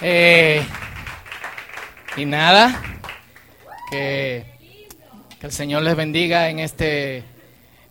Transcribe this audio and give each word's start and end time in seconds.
Eh, 0.00 0.64
y 2.16 2.24
nada, 2.24 2.80
que, 3.90 4.44
el 5.42 5.52
Señor 5.52 5.82
les 5.82 5.96
bendiga 5.96 6.50
en 6.50 6.60
este, 6.60 7.24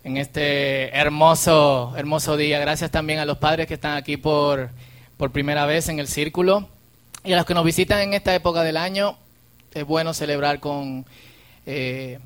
en 0.06 0.16
este 0.16 0.96
hermoso, 0.96 1.94
hermoso 1.98 2.38
día. 2.38 2.60
Gracias 2.60 2.92
también 2.92 3.20
a 3.20 3.26
los 3.26 3.38
padres 3.40 3.68
que 3.68 3.74
están 3.74 3.98
aquí 3.98 4.16
por, 4.16 4.70
por 5.18 5.32
primera 5.32 5.66
vez 5.66 5.90
en 5.90 6.00
el 6.00 6.08
círculo 6.08 6.70
y 7.26 7.34
a 7.34 7.38
los 7.38 7.46
que 7.46 7.54
nos 7.54 7.66
visitan 7.66 8.00
en 8.00 8.14
esta 8.14 8.34
época 8.34 8.64
del 8.64 8.78
año. 8.78 9.18
Es 9.74 9.86
bueno 9.86 10.14
celebrar 10.14 10.62
con, 10.62 11.06
eh, 11.66 12.20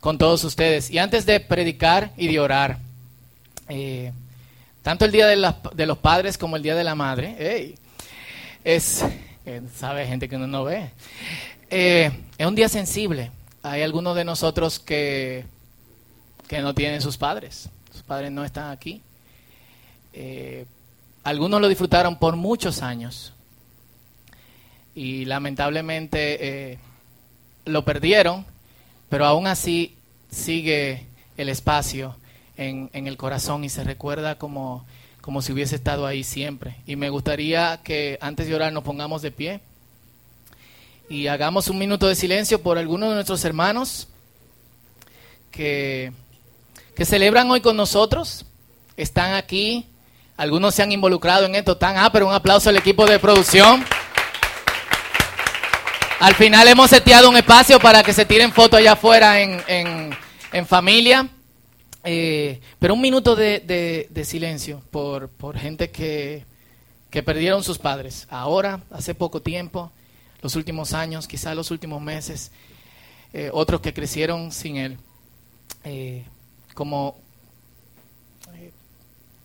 con 0.00 0.18
todos 0.18 0.42
ustedes. 0.42 0.90
Y 0.90 0.98
antes 0.98 1.26
de 1.26 1.38
predicar 1.38 2.10
y 2.16 2.26
de 2.26 2.40
orar, 2.40 2.78
eh, 3.68 4.12
tanto 4.82 5.04
el 5.04 5.12
Día 5.12 5.28
de, 5.28 5.54
de, 5.74 5.86
los 5.86 5.98
Padres 5.98 6.38
como 6.38 6.56
el 6.56 6.62
Día 6.62 6.74
de 6.74 6.84
la 6.84 6.96
Madre, 6.96 7.76
es, 8.64 9.04
sabe 9.74 10.06
gente 10.06 10.28
que 10.28 10.36
uno 10.36 10.46
no 10.46 10.64
ve, 10.64 10.90
eh, 11.70 12.10
es 12.36 12.46
un 12.46 12.54
día 12.54 12.68
sensible. 12.68 13.30
Hay 13.62 13.82
algunos 13.82 14.16
de 14.16 14.24
nosotros 14.24 14.78
que, 14.78 15.44
que 16.46 16.60
no 16.60 16.74
tienen 16.74 17.00
sus 17.00 17.16
padres, 17.16 17.68
sus 17.92 18.02
padres 18.02 18.30
no 18.30 18.44
están 18.44 18.70
aquí. 18.70 19.02
Eh, 20.12 20.64
algunos 21.24 21.60
lo 21.60 21.68
disfrutaron 21.68 22.18
por 22.18 22.36
muchos 22.36 22.82
años 22.82 23.32
y 24.94 25.26
lamentablemente 25.26 26.72
eh, 26.72 26.78
lo 27.66 27.84
perdieron, 27.84 28.46
pero 29.08 29.26
aún 29.26 29.46
así 29.46 29.96
sigue 30.30 31.06
el 31.36 31.48
espacio 31.48 32.16
en, 32.56 32.90
en 32.92 33.06
el 33.06 33.16
corazón 33.16 33.64
y 33.64 33.68
se 33.68 33.84
recuerda 33.84 34.38
como, 34.38 34.86
como 35.28 35.42
si 35.42 35.52
hubiese 35.52 35.76
estado 35.76 36.06
ahí 36.06 36.24
siempre. 36.24 36.76
Y 36.86 36.96
me 36.96 37.10
gustaría 37.10 37.80
que 37.84 38.16
antes 38.22 38.46
de 38.46 38.54
orar 38.54 38.72
nos 38.72 38.82
pongamos 38.82 39.20
de 39.20 39.30
pie 39.30 39.60
y 41.10 41.26
hagamos 41.26 41.68
un 41.68 41.76
minuto 41.76 42.08
de 42.08 42.14
silencio 42.14 42.62
por 42.62 42.78
algunos 42.78 43.10
de 43.10 43.14
nuestros 43.14 43.44
hermanos 43.44 44.08
que, 45.50 46.12
que 46.96 47.04
celebran 47.04 47.50
hoy 47.50 47.60
con 47.60 47.76
nosotros. 47.76 48.46
Están 48.96 49.34
aquí, 49.34 49.84
algunos 50.38 50.74
se 50.74 50.82
han 50.82 50.92
involucrado 50.92 51.44
en 51.44 51.56
esto, 51.56 51.72
están, 51.72 51.98
ah, 51.98 52.10
pero 52.10 52.26
un 52.26 52.32
aplauso 52.32 52.70
al 52.70 52.78
equipo 52.78 53.04
de 53.04 53.18
producción. 53.18 53.84
Al 56.20 56.34
final 56.36 56.68
hemos 56.68 56.88
seteado 56.88 57.28
un 57.28 57.36
espacio 57.36 57.78
para 57.78 58.02
que 58.02 58.14
se 58.14 58.24
tiren 58.24 58.50
fotos 58.50 58.78
allá 58.78 58.92
afuera 58.92 59.42
en, 59.42 59.62
en, 59.66 60.16
en 60.52 60.66
familia. 60.66 61.28
Eh, 62.10 62.62
pero 62.78 62.94
un 62.94 63.02
minuto 63.02 63.36
de, 63.36 64.22
silencio 64.24 64.80
por, 64.90 65.58
gente 65.58 65.90
que, 65.90 66.42
perdieron 67.10 67.62
sus 67.62 67.78
padres. 67.78 68.26
Ahora, 68.30 68.80
hace 68.90 69.14
poco 69.14 69.42
tiempo, 69.42 69.92
los 70.40 70.56
últimos 70.56 70.94
años, 70.94 71.28
quizás 71.28 71.54
los 71.54 71.70
últimos 71.70 72.00
meses, 72.00 72.50
eh, 73.34 73.50
otros 73.52 73.82
que 73.82 73.92
crecieron 73.92 74.52
sin 74.52 74.78
él. 74.78 74.96
Eh, 75.84 76.24
como 76.72 77.18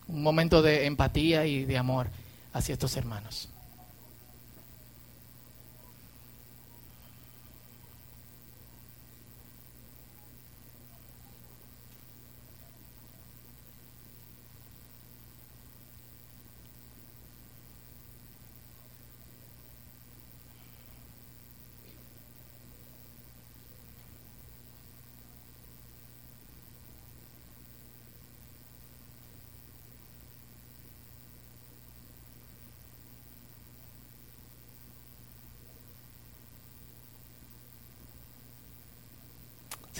un 0.07 0.23
momento 0.23 0.61
de 0.61 0.85
empatía 0.85 1.45
y 1.45 1.65
de 1.65 1.77
amor 1.77 2.07
hacia 2.53 2.71
estos 2.71 2.95
hermanos. 2.95 3.49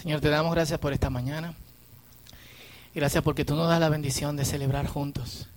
Señor, 0.04 0.20
te 0.20 0.28
damos 0.28 0.52
gracias 0.52 0.78
por 0.78 0.92
esta 0.92 1.08
mañana. 1.08 1.54
Gracias 2.94 3.24
porque 3.24 3.46
tú 3.46 3.54
nos 3.54 3.70
das 3.70 3.80
la 3.80 3.88
bendición 3.88 4.36
de 4.36 4.44
celebrar 4.44 4.86
juntos. 4.86 5.48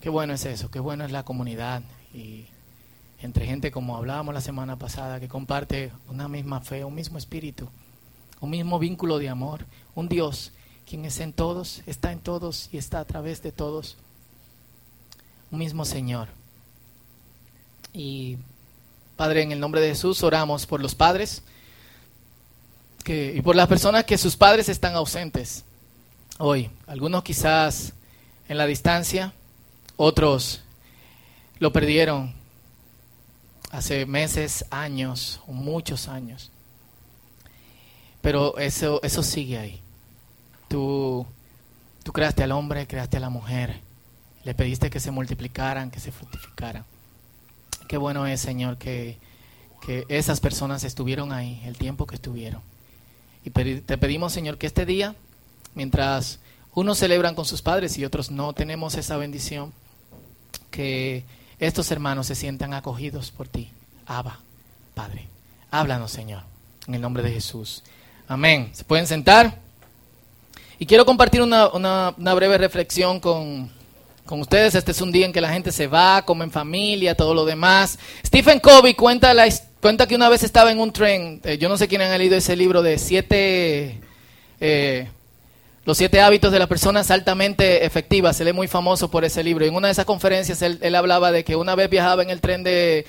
Qué 0.00 0.08
bueno 0.08 0.32
es 0.32 0.44
eso, 0.44 0.72
qué 0.72 0.80
bueno 0.80 1.04
es 1.04 1.12
la 1.12 1.24
comunidad 1.24 1.84
y 2.12 2.46
entre 3.20 3.46
gente 3.46 3.70
como 3.70 3.96
hablábamos 3.96 4.34
la 4.34 4.40
semana 4.40 4.74
pasada, 4.74 5.20
que 5.20 5.28
comparte 5.28 5.92
una 6.08 6.26
misma 6.26 6.62
fe, 6.62 6.82
un 6.82 6.96
mismo 6.96 7.16
espíritu, 7.16 7.68
un 8.40 8.50
mismo 8.50 8.80
vínculo 8.80 9.20
de 9.20 9.28
amor, 9.28 9.66
un 9.94 10.08
Dios 10.08 10.50
quien 10.84 11.04
es 11.04 11.20
en 11.20 11.32
todos, 11.32 11.82
está 11.86 12.10
en 12.10 12.18
todos 12.18 12.68
y 12.72 12.78
está 12.78 12.98
a 12.98 13.04
través 13.04 13.40
de 13.40 13.52
todos, 13.52 13.96
un 15.52 15.60
mismo 15.60 15.84
Señor. 15.84 16.26
Y 17.92 18.36
Padre, 19.14 19.42
en 19.42 19.52
el 19.52 19.60
nombre 19.60 19.80
de 19.80 19.90
Jesús 19.90 20.24
oramos 20.24 20.66
por 20.66 20.82
los 20.82 20.96
padres 20.96 21.44
y 23.06 23.42
por 23.42 23.56
las 23.56 23.68
personas 23.68 24.04
que 24.04 24.16
sus 24.16 24.36
padres 24.36 24.68
están 24.68 24.94
ausentes 24.94 25.64
hoy. 26.38 26.70
Algunos 26.86 27.22
quizás 27.22 27.92
en 28.48 28.58
la 28.58 28.66
distancia, 28.66 29.32
otros 29.96 30.62
lo 31.58 31.72
perdieron 31.72 32.34
hace 33.70 34.06
meses, 34.06 34.64
años, 34.70 35.40
muchos 35.46 36.08
años. 36.08 36.50
Pero 38.20 38.56
eso, 38.58 39.00
eso 39.02 39.22
sigue 39.22 39.58
ahí. 39.58 39.82
Tú, 40.68 41.26
tú 42.02 42.12
creaste 42.12 42.42
al 42.42 42.52
hombre, 42.52 42.86
creaste 42.86 43.18
a 43.18 43.20
la 43.20 43.30
mujer, 43.30 43.80
le 44.44 44.54
pediste 44.54 44.90
que 44.90 45.00
se 45.00 45.10
multiplicaran, 45.10 45.90
que 45.90 46.00
se 46.00 46.10
fructificaran. 46.10 46.84
Qué 47.86 47.96
bueno 47.98 48.26
es, 48.26 48.40
Señor, 48.40 48.78
que, 48.78 49.18
que 49.84 50.06
esas 50.08 50.40
personas 50.40 50.84
estuvieron 50.84 51.32
ahí 51.32 51.62
el 51.66 51.76
tiempo 51.76 52.06
que 52.06 52.14
estuvieron. 52.14 52.62
Y 53.44 53.50
te 53.50 53.98
pedimos, 53.98 54.32
Señor, 54.32 54.56
que 54.56 54.66
este 54.66 54.86
día, 54.86 55.14
mientras 55.74 56.38
unos 56.74 56.98
celebran 56.98 57.34
con 57.34 57.44
sus 57.44 57.62
padres 57.62 57.96
y 57.98 58.04
otros 58.04 58.30
no 58.30 58.52
tenemos 58.52 58.94
esa 58.96 59.16
bendición, 59.16 59.72
que 60.70 61.24
estos 61.60 61.90
hermanos 61.90 62.26
se 62.26 62.34
sientan 62.34 62.74
acogidos 62.74 63.30
por 63.30 63.48
ti. 63.48 63.70
Abba, 64.06 64.40
Padre. 64.94 65.28
Háblanos, 65.70 66.10
Señor, 66.10 66.42
en 66.86 66.94
el 66.94 67.00
nombre 67.00 67.22
de 67.22 67.32
Jesús. 67.32 67.82
Amén. 68.26 68.70
¿Se 68.72 68.84
pueden 68.84 69.06
sentar? 69.06 69.58
Y 70.78 70.86
quiero 70.86 71.04
compartir 71.04 71.42
una, 71.42 71.68
una, 71.68 72.34
breve 72.34 72.58
reflexión 72.58 73.20
con, 73.20 73.70
con, 74.24 74.40
ustedes. 74.40 74.74
Este 74.74 74.90
es 74.92 75.00
un 75.00 75.12
día 75.12 75.26
en 75.26 75.32
que 75.32 75.40
la 75.40 75.52
gente 75.52 75.70
se 75.70 75.86
va, 75.86 76.22
come 76.22 76.44
en 76.44 76.50
familia, 76.50 77.14
todo 77.14 77.34
lo 77.34 77.44
demás. 77.44 77.98
Stephen 78.26 78.58
Covey 78.58 78.94
cuenta 78.94 79.34
la 79.34 79.46
historia 79.46 79.73
Cuenta 79.84 80.06
que 80.06 80.14
una 80.14 80.30
vez 80.30 80.42
estaba 80.42 80.72
en 80.72 80.80
un 80.80 80.94
tren, 80.94 81.42
eh, 81.44 81.58
yo 81.58 81.68
no 81.68 81.76
sé 81.76 81.88
quién 81.88 82.00
ha 82.00 82.16
leído 82.16 82.36
ese 82.36 82.56
libro 82.56 82.80
de 82.80 82.96
siete, 82.96 84.00
eh, 84.58 85.08
los 85.84 85.98
siete 85.98 86.22
hábitos 86.22 86.50
de 86.52 86.58
las 86.58 86.68
personas 86.68 87.10
altamente 87.10 87.84
efectivas, 87.84 88.40
él 88.40 88.48
es 88.48 88.54
muy 88.54 88.66
famoso 88.66 89.10
por 89.10 89.26
ese 89.26 89.44
libro. 89.44 89.66
En 89.66 89.74
una 89.74 89.88
de 89.88 89.92
esas 89.92 90.06
conferencias 90.06 90.62
él, 90.62 90.94
hablaba 90.94 91.30
de 91.32 91.44
que 91.44 91.54
una 91.54 91.74
vez 91.74 91.90
viajaba 91.90 92.22
en 92.22 92.30
el 92.30 92.40
tren 92.40 92.64
de, 92.64 93.04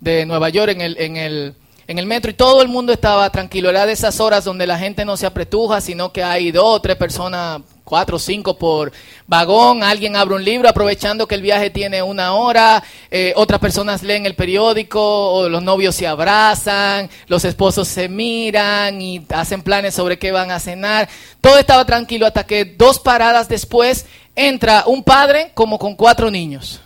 de 0.00 0.26
Nueva 0.26 0.48
York, 0.48 0.72
en 0.72 0.80
el, 0.80 0.96
en 0.98 1.16
el 1.16 1.54
en 1.86 2.00
el 2.00 2.06
metro 2.06 2.32
y 2.32 2.34
todo 2.34 2.60
el 2.60 2.66
mundo 2.66 2.92
estaba 2.92 3.30
tranquilo. 3.30 3.70
Era 3.70 3.86
de 3.86 3.92
esas 3.92 4.18
horas 4.18 4.42
donde 4.42 4.66
la 4.66 4.80
gente 4.80 5.04
no 5.04 5.16
se 5.16 5.26
apretuja, 5.26 5.80
sino 5.80 6.12
que 6.12 6.24
hay 6.24 6.50
dos 6.50 6.64
o 6.64 6.80
tres 6.80 6.96
personas, 6.96 7.62
cuatro 7.86 8.16
o 8.16 8.18
cinco 8.18 8.58
por 8.58 8.92
vagón. 9.26 9.82
Alguien 9.82 10.16
abre 10.16 10.34
un 10.34 10.44
libro 10.44 10.68
aprovechando 10.68 11.26
que 11.26 11.36
el 11.36 11.40
viaje 11.40 11.70
tiene 11.70 12.02
una 12.02 12.34
hora. 12.34 12.82
Eh, 13.10 13.32
otras 13.36 13.60
personas 13.60 14.02
leen 14.02 14.26
el 14.26 14.34
periódico, 14.34 15.48
los 15.48 15.62
novios 15.62 15.94
se 15.94 16.06
abrazan, 16.06 17.08
los 17.28 17.44
esposos 17.44 17.86
se 17.86 18.08
miran 18.08 19.00
y 19.00 19.24
hacen 19.30 19.62
planes 19.62 19.94
sobre 19.94 20.18
qué 20.18 20.32
van 20.32 20.50
a 20.50 20.60
cenar. 20.60 21.08
Todo 21.40 21.58
estaba 21.58 21.86
tranquilo 21.86 22.26
hasta 22.26 22.44
que 22.44 22.64
dos 22.64 22.98
paradas 22.98 23.48
después 23.48 24.04
entra 24.34 24.84
un 24.86 25.04
padre 25.04 25.52
como 25.54 25.78
con 25.78 25.94
cuatro 25.94 26.30
niños 26.30 26.80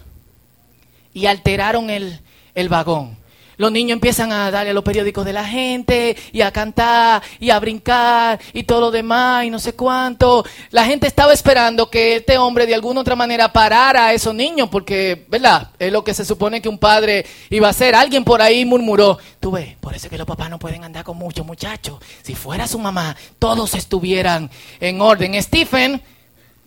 y 1.14 1.26
alteraron 1.26 1.88
el, 1.88 2.20
el 2.54 2.69
vagón. 2.69 3.19
Los 3.60 3.70
niños 3.70 3.92
empiezan 3.96 4.32
a 4.32 4.50
darle 4.50 4.70
a 4.70 4.72
los 4.72 4.82
periódicos 4.82 5.22
de 5.26 5.34
la 5.34 5.44
gente 5.44 6.16
y 6.32 6.40
a 6.40 6.50
cantar 6.50 7.22
y 7.38 7.50
a 7.50 7.60
brincar 7.60 8.40
y 8.54 8.62
todo 8.62 8.80
lo 8.80 8.90
demás 8.90 9.44
y 9.44 9.50
no 9.50 9.58
sé 9.58 9.74
cuánto. 9.74 10.46
La 10.70 10.86
gente 10.86 11.06
estaba 11.06 11.34
esperando 11.34 11.90
que 11.90 12.16
este 12.16 12.38
hombre 12.38 12.64
de 12.64 12.74
alguna 12.74 13.02
otra 13.02 13.16
manera 13.16 13.52
parara 13.52 14.06
a 14.06 14.12
esos 14.14 14.34
niños 14.34 14.70
porque, 14.70 15.26
¿verdad? 15.28 15.72
Es 15.78 15.92
lo 15.92 16.02
que 16.02 16.14
se 16.14 16.24
supone 16.24 16.62
que 16.62 16.70
un 16.70 16.78
padre 16.78 17.26
iba 17.50 17.66
a 17.66 17.72
hacer. 17.72 17.94
Alguien 17.94 18.24
por 18.24 18.40
ahí 18.40 18.64
murmuró, 18.64 19.18
tú 19.40 19.50
ves, 19.50 19.76
por 19.78 19.94
eso 19.94 20.06
es 20.06 20.10
que 20.10 20.16
los 20.16 20.26
papás 20.26 20.48
no 20.48 20.58
pueden 20.58 20.82
andar 20.82 21.04
con 21.04 21.18
muchos 21.18 21.44
muchachos. 21.44 21.98
Si 22.22 22.34
fuera 22.34 22.66
su 22.66 22.78
mamá, 22.78 23.14
todos 23.38 23.74
estuvieran 23.74 24.50
en 24.80 25.02
orden. 25.02 25.34
Stephen 25.42 26.00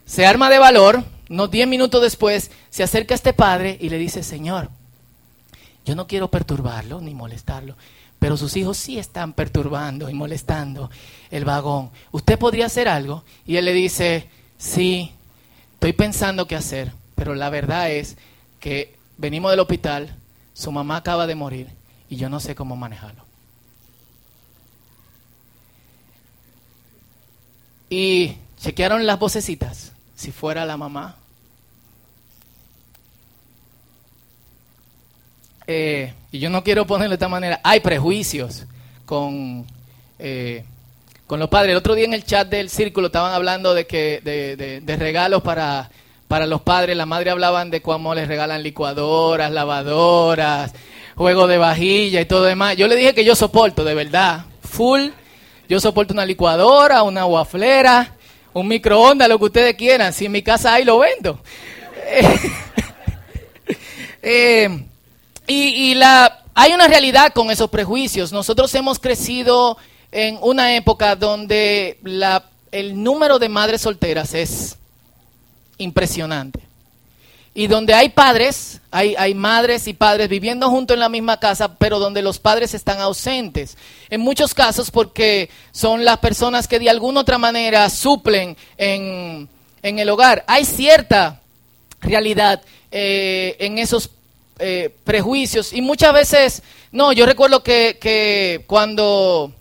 se 0.05 0.27
arma 0.27 0.47
de 0.51 0.59
valor, 0.59 1.03
unos 1.27 1.49
10 1.49 1.67
minutos 1.67 2.03
después, 2.03 2.51
se 2.69 2.83
acerca 2.83 3.15
a 3.15 3.17
este 3.17 3.33
padre 3.33 3.79
y 3.81 3.89
le 3.89 3.97
dice, 3.97 4.21
Señor, 4.21 4.69
Yo 5.85 5.95
no 5.95 6.07
quiero 6.07 6.29
perturbarlo 6.29 7.01
ni 7.01 7.13
molestarlo, 7.13 7.75
pero 8.19 8.37
sus 8.37 8.55
hijos 8.55 8.77
sí 8.77 8.97
están 8.97 9.33
perturbando 9.33 10.09
y 10.09 10.13
molestando 10.13 10.89
el 11.29 11.43
vagón. 11.43 11.91
¿Usted 12.11 12.39
podría 12.39 12.67
hacer 12.67 12.87
algo? 12.87 13.23
Y 13.45 13.57
él 13.57 13.65
le 13.65 13.73
dice, 13.73 14.29
sí, 14.57 15.11
estoy 15.73 15.93
pensando 15.93 16.47
qué 16.47 16.55
hacer, 16.55 16.93
pero 17.15 17.35
la 17.35 17.49
verdad 17.49 17.91
es 17.91 18.17
que 18.59 18.95
venimos 19.17 19.51
del 19.51 19.59
hospital, 19.59 20.15
su 20.53 20.71
mamá 20.71 20.97
acaba 20.97 21.27
de 21.27 21.35
morir 21.35 21.67
y 22.09 22.15
yo 22.15 22.29
no 22.29 22.39
sé 22.39 22.55
cómo 22.55 22.75
manejarlo. 22.75 23.25
Y 27.89 28.37
chequearon 28.57 29.05
las 29.05 29.19
vocecitas, 29.19 29.91
si 30.15 30.31
fuera 30.31 30.65
la 30.65 30.77
mamá. 30.77 31.17
Eh, 35.67 36.13
y 36.31 36.39
yo 36.39 36.49
no 36.49 36.63
quiero 36.63 36.85
ponerlo 36.85 37.11
de 37.11 37.15
esta 37.15 37.29
manera, 37.29 37.59
hay 37.63 37.79
prejuicios 37.79 38.65
con, 39.05 39.65
eh, 40.19 40.63
con 41.27 41.39
los 41.39 41.49
padres. 41.49 41.71
El 41.71 41.77
otro 41.77 41.95
día 41.95 42.05
en 42.05 42.13
el 42.13 42.25
chat 42.25 42.49
del 42.49 42.69
círculo 42.69 43.07
estaban 43.07 43.33
hablando 43.33 43.73
de, 43.73 43.87
que, 43.87 44.21
de, 44.23 44.81
de, 44.81 44.95
regalos 44.97 45.41
para, 45.41 45.89
para 46.27 46.45
los 46.45 46.61
padres. 46.61 46.97
La 46.97 47.05
madre 47.05 47.31
hablaban 47.31 47.69
de 47.69 47.81
cómo 47.81 48.13
les 48.15 48.27
regalan 48.27 48.63
licuadoras, 48.63 49.51
lavadoras, 49.51 50.73
juego 51.15 51.47
de 51.47 51.57
vajilla 51.57 52.21
y 52.21 52.25
todo 52.25 52.43
demás. 52.43 52.75
Yo 52.75 52.87
le 52.87 52.95
dije 52.95 53.13
que 53.13 53.25
yo 53.25 53.35
soporto, 53.35 53.83
de 53.83 53.93
verdad, 53.93 54.45
full. 54.61 55.09
Yo 55.69 55.79
soporto 55.79 56.13
una 56.13 56.25
licuadora, 56.25 57.03
una 57.03 57.23
guaflera, 57.23 58.15
un 58.53 58.67
microondas, 58.67 59.29
lo 59.29 59.39
que 59.39 59.45
ustedes 59.45 59.75
quieran. 59.75 60.13
Si 60.13 60.25
en 60.25 60.33
mi 60.33 60.41
casa 60.41 60.73
hay, 60.73 60.83
lo 60.83 60.99
vendo. 60.99 61.39
eh, 64.21 64.85
y, 65.47 65.95
la, 65.95 66.43
hay 66.53 66.73
una 66.73 66.87
realidad 66.87 67.33
con 67.33 67.51
esos 67.51 67.69
prejuicios. 67.69 68.31
Nosotros 68.31 68.73
hemos 68.75 68.99
crecido 68.99 69.77
en 70.11 70.37
una 70.41 70.75
época 70.75 71.15
donde 71.15 71.97
la, 72.03 72.45
el 72.71 73.01
número 73.01 73.39
de 73.39 73.49
madres 73.49 73.81
solteras 73.81 74.33
es 74.33 74.77
impresionante. 75.77 76.59
Y 77.55 77.67
donde 77.67 77.93
hay 77.93 78.09
padres, 78.09 78.81
hay, 78.89 79.13
hay, 79.15 79.35
madres 79.35 79.87
y 79.87 79.93
padres 79.93 80.27
viviendo 80.27 80.71
juntos 80.71 80.95
en 80.95 81.01
la 81.01 81.09
misma 81.09 81.39
casa, 81.39 81.75
pero 81.75 81.99
donde 81.99 82.23
los 82.23 82.39
padres 82.39 82.73
están 82.73 82.99
ausentes. 82.99 83.77
En 84.09 84.21
muchos 84.21 84.55
casos 84.55 84.89
porque 84.89 85.51
son 85.71 86.03
las 86.03 86.17
personas 86.17 86.67
que 86.67 86.79
de 86.79 86.89
alguna 86.89 87.21
otra 87.21 87.37
manera 87.37 87.91
suplen 87.91 88.57
en, 88.75 89.47
en 89.83 89.99
el 89.99 90.09
hogar. 90.09 90.43
Hay 90.47 90.65
cierta 90.65 91.41
realidad 92.01 92.61
eh, 92.91 93.55
en 93.59 93.77
esos 93.77 94.09
eh, 94.59 94.93
prejuicios 95.03 95.73
y 95.73 95.81
muchas 95.81 96.13
veces, 96.13 96.63
no, 96.91 97.11
yo 97.11 97.25
recuerdo 97.25 97.63
que, 97.63 97.97
que 97.99 98.63
cuando 98.67 99.51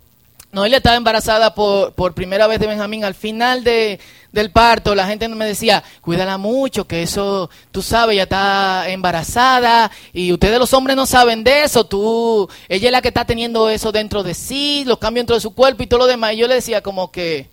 Noelia 0.52 0.78
estaba 0.78 0.96
embarazada 0.96 1.54
por, 1.54 1.92
por 1.94 2.12
primera 2.12 2.46
vez 2.46 2.60
de 2.60 2.66
Benjamín, 2.66 3.04
al 3.04 3.14
final 3.14 3.64
de, 3.64 3.98
del 4.32 4.50
parto, 4.50 4.94
la 4.94 5.06
gente 5.06 5.28
me 5.28 5.46
decía, 5.46 5.82
cuídala 6.00 6.36
mucho, 6.36 6.86
que 6.86 7.02
eso, 7.02 7.48
tú 7.70 7.80
sabes, 7.80 8.16
ya 8.16 8.24
está 8.24 8.90
embarazada 8.90 9.90
y 10.12 10.32
ustedes 10.32 10.58
los 10.58 10.74
hombres 10.74 10.96
no 10.96 11.06
saben 11.06 11.42
de 11.42 11.64
eso, 11.64 11.84
tú, 11.84 12.48
ella 12.68 12.88
es 12.88 12.92
la 12.92 13.00
que 13.02 13.08
está 13.08 13.24
teniendo 13.24 13.70
eso 13.70 13.92
dentro 13.92 14.22
de 14.22 14.34
sí, 14.34 14.84
los 14.86 14.98
cambios 14.98 15.22
dentro 15.22 15.36
de 15.36 15.40
su 15.40 15.54
cuerpo 15.54 15.82
y 15.82 15.86
todo 15.86 16.00
lo 16.00 16.06
demás. 16.06 16.34
Y 16.34 16.38
yo 16.38 16.48
le 16.48 16.56
decía 16.56 16.82
como 16.82 17.10
que, 17.10 17.48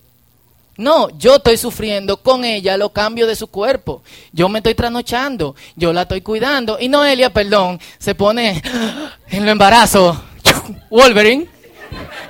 no, 0.79 1.09
yo 1.17 1.35
estoy 1.35 1.57
sufriendo 1.57 2.23
con 2.23 2.45
ella 2.45 2.77
los 2.77 2.91
cambios 2.91 3.27
de 3.27 3.35
su 3.35 3.47
cuerpo. 3.47 4.01
Yo 4.31 4.47
me 4.47 4.59
estoy 4.59 4.75
trasnochando, 4.75 5.53
yo 5.75 5.91
la 5.91 6.03
estoy 6.03 6.21
cuidando. 6.21 6.77
Y 6.79 6.87
Noelia, 6.87 7.33
perdón, 7.33 7.81
se 7.97 8.15
pone 8.15 8.61
en 9.29 9.43
el 9.43 9.49
embarazo, 9.49 10.23
Wolverine. 10.89 11.49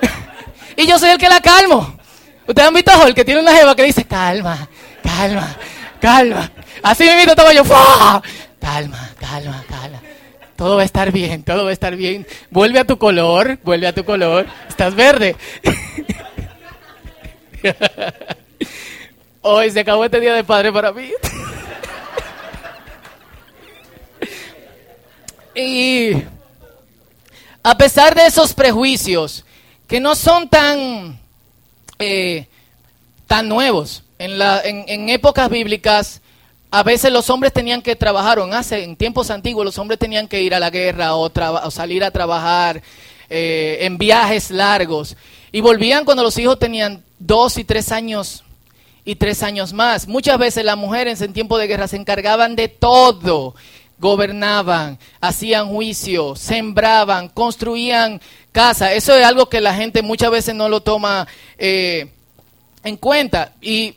y 0.76 0.84
yo 0.84 0.98
soy 0.98 1.10
el 1.10 1.18
que 1.18 1.28
la 1.28 1.40
calmo. 1.40 1.96
Ustedes 2.44 2.66
han 2.66 2.74
visto 2.74 2.90
a 2.90 3.04
Hulk 3.04 3.14
que 3.14 3.24
tiene 3.24 3.40
una 3.40 3.54
jeva 3.54 3.76
que 3.76 3.84
dice, 3.84 4.04
calma, 4.04 4.68
calma, 5.00 5.56
calma. 6.00 6.50
Así 6.82 7.04
me 7.04 7.12
invito 7.12 7.36
todo 7.36 7.52
yo, 7.52 7.62
calma, 7.62 9.10
calma, 9.20 9.64
calma. 9.68 10.02
Todo 10.56 10.74
va 10.74 10.82
a 10.82 10.86
estar 10.86 11.12
bien, 11.12 11.44
todo 11.44 11.62
va 11.62 11.70
a 11.70 11.72
estar 11.72 11.94
bien. 11.94 12.26
Vuelve 12.50 12.80
a 12.80 12.84
tu 12.84 12.98
color, 12.98 13.60
vuelve 13.62 13.86
a 13.86 13.94
tu 13.94 14.04
color. 14.04 14.48
Estás 14.68 14.96
verde. 14.96 15.36
Hoy 19.42 19.70
se 19.70 19.80
acabó 19.80 20.04
este 20.04 20.20
día 20.20 20.34
de 20.34 20.44
padre 20.44 20.70
para 20.70 20.92
mí. 20.92 21.08
y 25.54 26.12
a 27.62 27.78
pesar 27.78 28.14
de 28.14 28.26
esos 28.26 28.52
prejuicios, 28.52 29.46
que 29.86 29.98
no 29.98 30.14
son 30.14 30.46
tan, 30.50 31.18
eh, 31.98 32.48
tan 33.26 33.48
nuevos, 33.48 34.02
en, 34.18 34.38
la, 34.38 34.60
en, 34.62 35.08
épocas 35.08 35.48
bíblicas, 35.48 36.20
a 36.70 36.82
veces 36.82 37.10
los 37.10 37.30
hombres 37.30 37.54
tenían 37.54 37.80
que 37.80 37.96
trabajar, 37.96 38.40
o 38.40 38.46
en, 38.46 38.52
hace, 38.52 38.84
en 38.84 38.94
tiempos 38.94 39.30
antiguos 39.30 39.64
los 39.64 39.78
hombres 39.78 39.98
tenían 39.98 40.28
que 40.28 40.42
ir 40.42 40.54
a 40.54 40.60
la 40.60 40.68
guerra 40.68 41.14
o, 41.14 41.32
o 41.32 41.70
salir 41.70 42.04
a 42.04 42.10
trabajar 42.10 42.82
eh, 43.30 43.78
en 43.80 43.96
viajes 43.96 44.50
largos. 44.50 45.16
Y 45.50 45.62
volvían 45.62 46.04
cuando 46.04 46.22
los 46.22 46.36
hijos 46.36 46.58
tenían 46.58 47.02
dos 47.18 47.56
y 47.56 47.64
tres 47.64 47.90
años 47.90 48.44
y 49.04 49.16
tres 49.16 49.42
años 49.42 49.72
más. 49.72 50.08
Muchas 50.08 50.38
veces 50.38 50.64
las 50.64 50.76
mujeres 50.76 51.20
en 51.20 51.32
tiempo 51.32 51.58
de 51.58 51.66
guerra 51.66 51.88
se 51.88 51.96
encargaban 51.96 52.56
de 52.56 52.68
todo. 52.68 53.54
Gobernaban, 53.98 54.98
hacían 55.20 55.68
juicio, 55.68 56.34
sembraban, 56.34 57.28
construían 57.28 58.20
casa. 58.50 58.94
Eso 58.94 59.14
es 59.14 59.24
algo 59.24 59.50
que 59.50 59.60
la 59.60 59.74
gente 59.74 60.00
muchas 60.00 60.30
veces 60.30 60.54
no 60.54 60.70
lo 60.70 60.80
toma 60.80 61.28
eh, 61.58 62.10
en 62.82 62.96
cuenta. 62.96 63.52
Y 63.60 63.94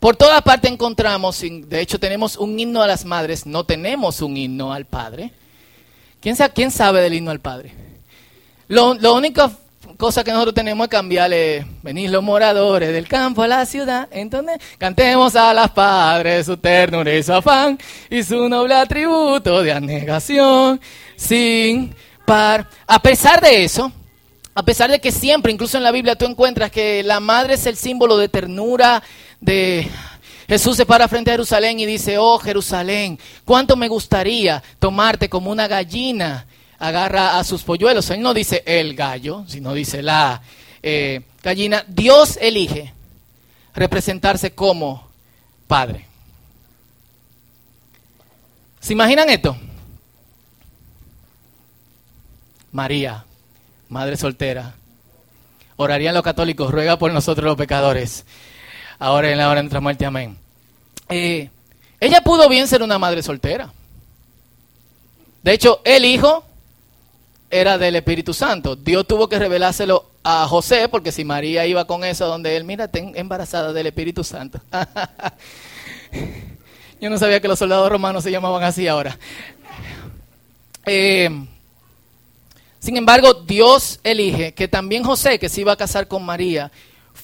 por 0.00 0.16
toda 0.16 0.40
parte 0.42 0.68
encontramos, 0.68 1.40
de 1.40 1.80
hecho 1.80 2.00
tenemos 2.00 2.36
un 2.36 2.58
himno 2.58 2.82
a 2.82 2.86
las 2.86 3.04
madres, 3.04 3.46
no 3.46 3.64
tenemos 3.64 4.22
un 4.22 4.36
himno 4.36 4.72
al 4.72 4.86
padre. 4.86 5.32
¿Quién 6.20 6.34
sabe, 6.34 6.52
quién 6.52 6.70
sabe 6.72 7.00
del 7.00 7.14
himno 7.14 7.30
al 7.30 7.40
padre? 7.40 7.72
Lo, 8.66 8.94
lo 8.94 9.14
único 9.14 9.50
cosa 9.98 10.22
que 10.22 10.30
nosotros 10.30 10.54
tenemos 10.54 10.86
que 10.86 10.96
cambiarle, 10.96 11.66
venir 11.82 12.08
los 12.08 12.22
moradores 12.22 12.92
del 12.92 13.08
campo 13.08 13.42
a 13.42 13.48
la 13.48 13.66
ciudad, 13.66 14.08
entonces 14.12 14.58
cantemos 14.78 15.34
a 15.34 15.52
las 15.52 15.70
padres 15.70 16.46
su 16.46 16.56
ternura 16.56 17.12
y 17.12 17.22
su 17.22 17.32
afán 17.32 17.76
y 18.08 18.22
su 18.22 18.48
noble 18.48 18.74
atributo 18.74 19.60
de 19.60 19.72
anegación 19.72 20.80
sin 21.16 21.92
par. 22.24 22.68
A 22.86 23.02
pesar 23.02 23.40
de 23.40 23.64
eso, 23.64 23.90
a 24.54 24.62
pesar 24.62 24.88
de 24.88 25.00
que 25.00 25.10
siempre, 25.10 25.52
incluso 25.52 25.76
en 25.76 25.82
la 25.82 25.90
Biblia, 25.90 26.14
tú 26.14 26.26
encuentras 26.26 26.70
que 26.70 27.02
la 27.02 27.18
madre 27.18 27.54
es 27.54 27.66
el 27.66 27.76
símbolo 27.76 28.16
de 28.16 28.28
ternura, 28.28 29.02
de 29.40 29.88
Jesús 30.46 30.76
se 30.76 30.86
para 30.86 31.08
frente 31.08 31.32
a 31.32 31.34
Jerusalén 31.34 31.80
y 31.80 31.86
dice, 31.86 32.18
oh 32.18 32.38
Jerusalén, 32.38 33.18
cuánto 33.44 33.74
me 33.74 33.88
gustaría 33.88 34.62
tomarte 34.78 35.28
como 35.28 35.50
una 35.50 35.66
gallina 35.66 36.46
agarra 36.78 37.38
a 37.38 37.44
sus 37.44 37.62
polluelos. 37.62 38.10
Él 38.10 38.20
no 38.20 38.34
dice 38.34 38.62
el 38.66 38.94
gallo, 38.94 39.44
sino 39.46 39.74
dice 39.74 40.02
la 40.02 40.42
eh, 40.82 41.22
gallina. 41.42 41.84
Dios 41.88 42.38
elige 42.40 42.92
representarse 43.74 44.54
como 44.54 45.08
padre. 45.66 46.06
¿Se 48.80 48.92
imaginan 48.92 49.28
esto? 49.28 49.56
María, 52.72 53.24
madre 53.88 54.16
soltera. 54.16 54.74
Orarían 55.76 56.14
los 56.14 56.22
católicos, 56.22 56.70
ruega 56.70 56.98
por 56.98 57.12
nosotros 57.12 57.44
los 57.44 57.56
pecadores. 57.56 58.24
Ahora 58.98 59.30
en 59.30 59.38
la 59.38 59.48
hora 59.48 59.56
de 59.56 59.62
nuestra 59.64 59.80
muerte, 59.80 60.06
amén. 60.06 60.36
Eh, 61.08 61.50
ella 62.00 62.20
pudo 62.20 62.48
bien 62.48 62.66
ser 62.66 62.82
una 62.82 62.98
madre 62.98 63.22
soltera. 63.22 63.72
De 65.42 65.52
hecho, 65.52 65.80
el 65.84 66.04
hijo 66.04 66.47
era 67.50 67.78
del 67.78 67.96
Espíritu 67.96 68.34
Santo. 68.34 68.76
Dios 68.76 69.06
tuvo 69.06 69.28
que 69.28 69.38
revelárselo 69.38 70.06
a 70.22 70.46
José, 70.46 70.88
porque 70.88 71.12
si 71.12 71.24
María 71.24 71.66
iba 71.66 71.86
con 71.86 72.04
eso 72.04 72.26
donde 72.26 72.56
él, 72.56 72.64
mira, 72.64 72.88
ten 72.88 73.12
embarazada 73.16 73.72
del 73.72 73.86
Espíritu 73.86 74.24
Santo. 74.24 74.60
Yo 77.00 77.08
no 77.08 77.18
sabía 77.18 77.40
que 77.40 77.48
los 77.48 77.58
soldados 77.58 77.90
romanos 77.90 78.24
se 78.24 78.30
llamaban 78.30 78.64
así 78.64 78.88
ahora. 78.88 79.18
Eh, 80.84 81.30
sin 82.80 82.96
embargo, 82.96 83.34
Dios 83.34 84.00
elige 84.02 84.52
que 84.52 84.68
también 84.68 85.04
José, 85.04 85.38
que 85.38 85.48
se 85.48 85.60
iba 85.60 85.72
a 85.72 85.76
casar 85.76 86.08
con 86.08 86.24
María, 86.24 86.72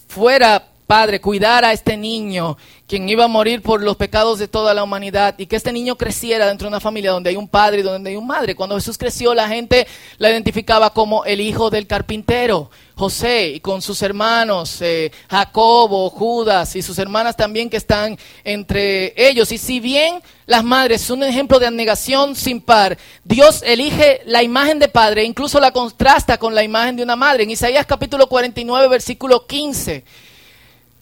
fuera 0.08 0.68
padre, 0.86 1.20
cuidar 1.20 1.64
a 1.64 1.72
este 1.72 1.96
niño, 1.96 2.56
quien 2.86 3.08
iba 3.08 3.24
a 3.24 3.28
morir 3.28 3.62
por 3.62 3.82
los 3.82 3.96
pecados 3.96 4.38
de 4.38 4.48
toda 4.48 4.74
la 4.74 4.84
humanidad, 4.84 5.34
y 5.38 5.46
que 5.46 5.56
este 5.56 5.72
niño 5.72 5.96
creciera 5.96 6.46
dentro 6.46 6.66
de 6.66 6.70
una 6.70 6.80
familia 6.80 7.12
donde 7.12 7.30
hay 7.30 7.36
un 7.36 7.48
padre 7.48 7.80
y 7.80 7.82
donde 7.82 8.10
hay 8.10 8.16
un 8.16 8.26
madre. 8.26 8.54
Cuando 8.54 8.76
Jesús 8.76 8.98
creció, 8.98 9.34
la 9.34 9.48
gente 9.48 9.86
la 10.18 10.30
identificaba 10.30 10.90
como 10.90 11.24
el 11.24 11.40
hijo 11.40 11.70
del 11.70 11.86
carpintero, 11.86 12.70
José, 12.96 13.48
y 13.48 13.60
con 13.60 13.82
sus 13.82 14.02
hermanos, 14.02 14.80
eh, 14.80 15.10
Jacobo, 15.28 16.10
Judas, 16.10 16.76
y 16.76 16.82
sus 16.82 16.98
hermanas 16.98 17.36
también 17.36 17.68
que 17.68 17.76
están 17.76 18.16
entre 18.44 19.14
ellos. 19.16 19.50
Y 19.50 19.58
si 19.58 19.80
bien 19.80 20.22
las 20.46 20.62
madres 20.62 21.00
son 21.00 21.18
un 21.18 21.24
ejemplo 21.24 21.58
de 21.58 21.66
abnegación 21.66 22.36
sin 22.36 22.60
par. 22.60 22.98
Dios 23.24 23.62
elige 23.64 24.20
la 24.26 24.42
imagen 24.42 24.78
de 24.78 24.88
padre, 24.88 25.22
e 25.22 25.24
incluso 25.24 25.58
la 25.58 25.72
contrasta 25.72 26.38
con 26.38 26.54
la 26.54 26.62
imagen 26.62 26.96
de 26.96 27.02
una 27.02 27.16
madre. 27.16 27.44
En 27.44 27.50
Isaías 27.50 27.86
capítulo 27.86 28.28
49, 28.28 28.88
versículo 28.88 29.46
15, 29.46 30.04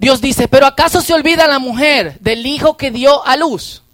Dios 0.03 0.21
dice, 0.21 0.49
pero 0.49 0.67
¿acaso 0.67 1.01
se 1.01 1.15
olvida 1.15 1.47
la 1.47 1.61
mujer 1.61 2.19
del 2.19 2.45
hijo 2.45 2.77
que 2.77 2.91
dio 2.91 3.25
a 3.25 3.37
luz? 3.37 3.85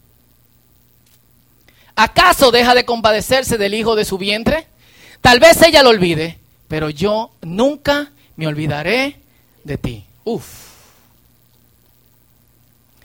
¿Acaso 1.95 2.51
deja 2.51 2.75
de 2.75 2.87
compadecerse 2.87 3.59
del 3.59 3.75
hijo 3.75 3.95
de 3.95 4.07
su 4.07 4.17
vientre? 4.17 4.69
Tal 5.21 5.39
vez 5.39 5.61
ella 5.61 5.83
lo 5.83 5.91
olvide, 5.91 6.39
pero 6.67 6.89
yo 6.89 7.31
nunca 7.43 8.11
me 8.37 8.47
olvidaré 8.47 9.21
de 9.65 9.77
ti. 9.77 10.07
Uf. 10.25 10.47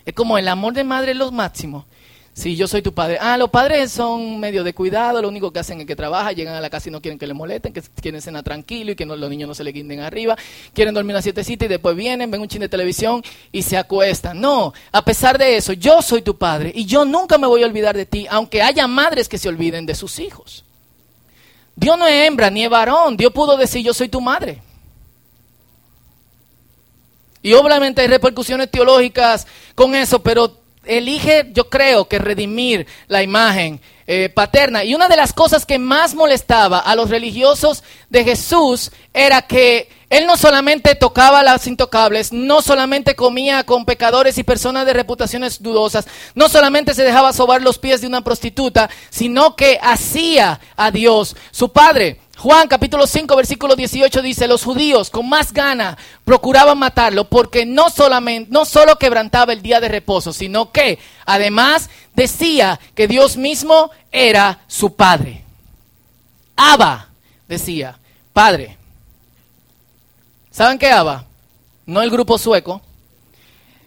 Es 0.06 0.14
como 0.14 0.38
el 0.38 0.48
amor 0.48 0.72
de 0.72 0.84
madre 0.84 1.12
es 1.12 1.18
lo 1.18 1.30
máximo. 1.30 1.84
Si 2.34 2.56
yo 2.56 2.66
soy 2.66 2.82
tu 2.82 2.92
padre. 2.92 3.16
Ah, 3.20 3.38
los 3.38 3.48
padres 3.48 3.92
son 3.92 4.40
medio 4.40 4.64
de 4.64 4.74
cuidado, 4.74 5.22
lo 5.22 5.28
único 5.28 5.52
que 5.52 5.60
hacen 5.60 5.80
es 5.80 5.86
que 5.86 5.94
trabajan, 5.94 6.34
llegan 6.34 6.56
a 6.56 6.60
la 6.60 6.68
casa 6.68 6.88
y 6.88 6.92
no 6.92 7.00
quieren 7.00 7.16
que 7.16 7.28
le 7.28 7.32
molesten, 7.32 7.72
que 7.72 7.80
quieren 8.02 8.20
cenar 8.20 8.42
tranquilo 8.42 8.90
y 8.90 8.96
que 8.96 9.06
los 9.06 9.30
niños 9.30 9.46
no 9.46 9.54
se 9.54 9.62
le 9.62 9.70
guinden 9.70 10.00
arriba, 10.00 10.36
quieren 10.72 10.92
dormir 10.94 11.14
una 11.14 11.22
sietecita 11.22 11.64
y 11.64 11.68
después 11.68 11.94
vienen, 11.94 12.32
ven 12.32 12.40
un 12.40 12.48
chin 12.48 12.60
de 12.60 12.68
televisión 12.68 13.22
y 13.52 13.62
se 13.62 13.76
acuestan. 13.76 14.40
No, 14.40 14.74
a 14.90 15.04
pesar 15.04 15.38
de 15.38 15.56
eso, 15.56 15.74
yo 15.74 16.02
soy 16.02 16.22
tu 16.22 16.36
padre 16.36 16.72
y 16.74 16.86
yo 16.86 17.04
nunca 17.04 17.38
me 17.38 17.46
voy 17.46 17.62
a 17.62 17.66
olvidar 17.66 17.96
de 17.96 18.04
ti, 18.04 18.26
aunque 18.28 18.62
haya 18.62 18.88
madres 18.88 19.28
que 19.28 19.38
se 19.38 19.48
olviden 19.48 19.86
de 19.86 19.94
sus 19.94 20.18
hijos. 20.18 20.64
Dios 21.76 21.96
no 21.96 22.08
es 22.08 22.26
hembra 22.26 22.50
ni 22.50 22.64
es 22.64 22.70
varón, 22.70 23.16
Dios 23.16 23.32
pudo 23.32 23.56
decir 23.56 23.84
yo 23.84 23.94
soy 23.94 24.08
tu 24.08 24.20
madre. 24.20 24.60
Y 27.42 27.52
obviamente 27.52 28.00
hay 28.00 28.08
repercusiones 28.08 28.70
teológicas 28.72 29.46
con 29.76 29.94
eso, 29.94 30.20
pero 30.20 30.63
elige, 30.86 31.50
yo 31.52 31.68
creo, 31.68 32.06
que 32.06 32.18
redimir 32.18 32.86
la 33.08 33.22
imagen 33.22 33.80
eh, 34.06 34.28
paterna. 34.28 34.84
Y 34.84 34.94
una 34.94 35.08
de 35.08 35.16
las 35.16 35.32
cosas 35.32 35.64
que 35.64 35.78
más 35.78 36.14
molestaba 36.14 36.78
a 36.78 36.94
los 36.94 37.10
religiosos 37.10 37.82
de 38.10 38.24
Jesús 38.24 38.90
era 39.12 39.42
que 39.42 39.88
él 40.10 40.26
no 40.26 40.36
solamente 40.36 40.94
tocaba 40.94 41.42
las 41.42 41.66
intocables, 41.66 42.32
no 42.32 42.62
solamente 42.62 43.16
comía 43.16 43.64
con 43.64 43.84
pecadores 43.84 44.38
y 44.38 44.44
personas 44.44 44.86
de 44.86 44.92
reputaciones 44.92 45.62
dudosas, 45.62 46.06
no 46.34 46.48
solamente 46.48 46.94
se 46.94 47.02
dejaba 47.02 47.32
sobar 47.32 47.62
los 47.62 47.78
pies 47.78 48.00
de 48.00 48.06
una 48.06 48.22
prostituta, 48.22 48.90
sino 49.10 49.56
que 49.56 49.78
hacía 49.82 50.60
a 50.76 50.90
Dios 50.90 51.34
su 51.50 51.72
Padre. 51.72 52.20
Juan 52.36 52.68
capítulo 52.68 53.06
5 53.06 53.36
versículo 53.36 53.76
18 53.76 54.20
dice, 54.20 54.48
los 54.48 54.64
judíos 54.64 55.08
con 55.08 55.28
más 55.28 55.52
gana 55.52 55.96
procuraban 56.24 56.78
matarlo 56.78 57.24
porque 57.28 57.64
no 57.64 57.90
solamente 57.90 58.50
no 58.50 58.64
solo 58.64 58.96
quebrantaba 58.96 59.52
el 59.52 59.62
día 59.62 59.80
de 59.80 59.88
reposo, 59.88 60.32
sino 60.32 60.72
que 60.72 60.98
además 61.24 61.88
decía 62.14 62.80
que 62.94 63.08
Dios 63.08 63.36
mismo 63.36 63.90
era 64.10 64.60
su 64.66 64.94
padre. 64.94 65.44
Abba 66.56 67.08
decía, 67.48 67.98
padre. 68.32 68.76
¿Saben 70.50 70.78
qué 70.78 70.90
Abba? 70.90 71.24
No 71.86 72.02
el 72.02 72.10
grupo 72.10 72.38
sueco. 72.38 72.80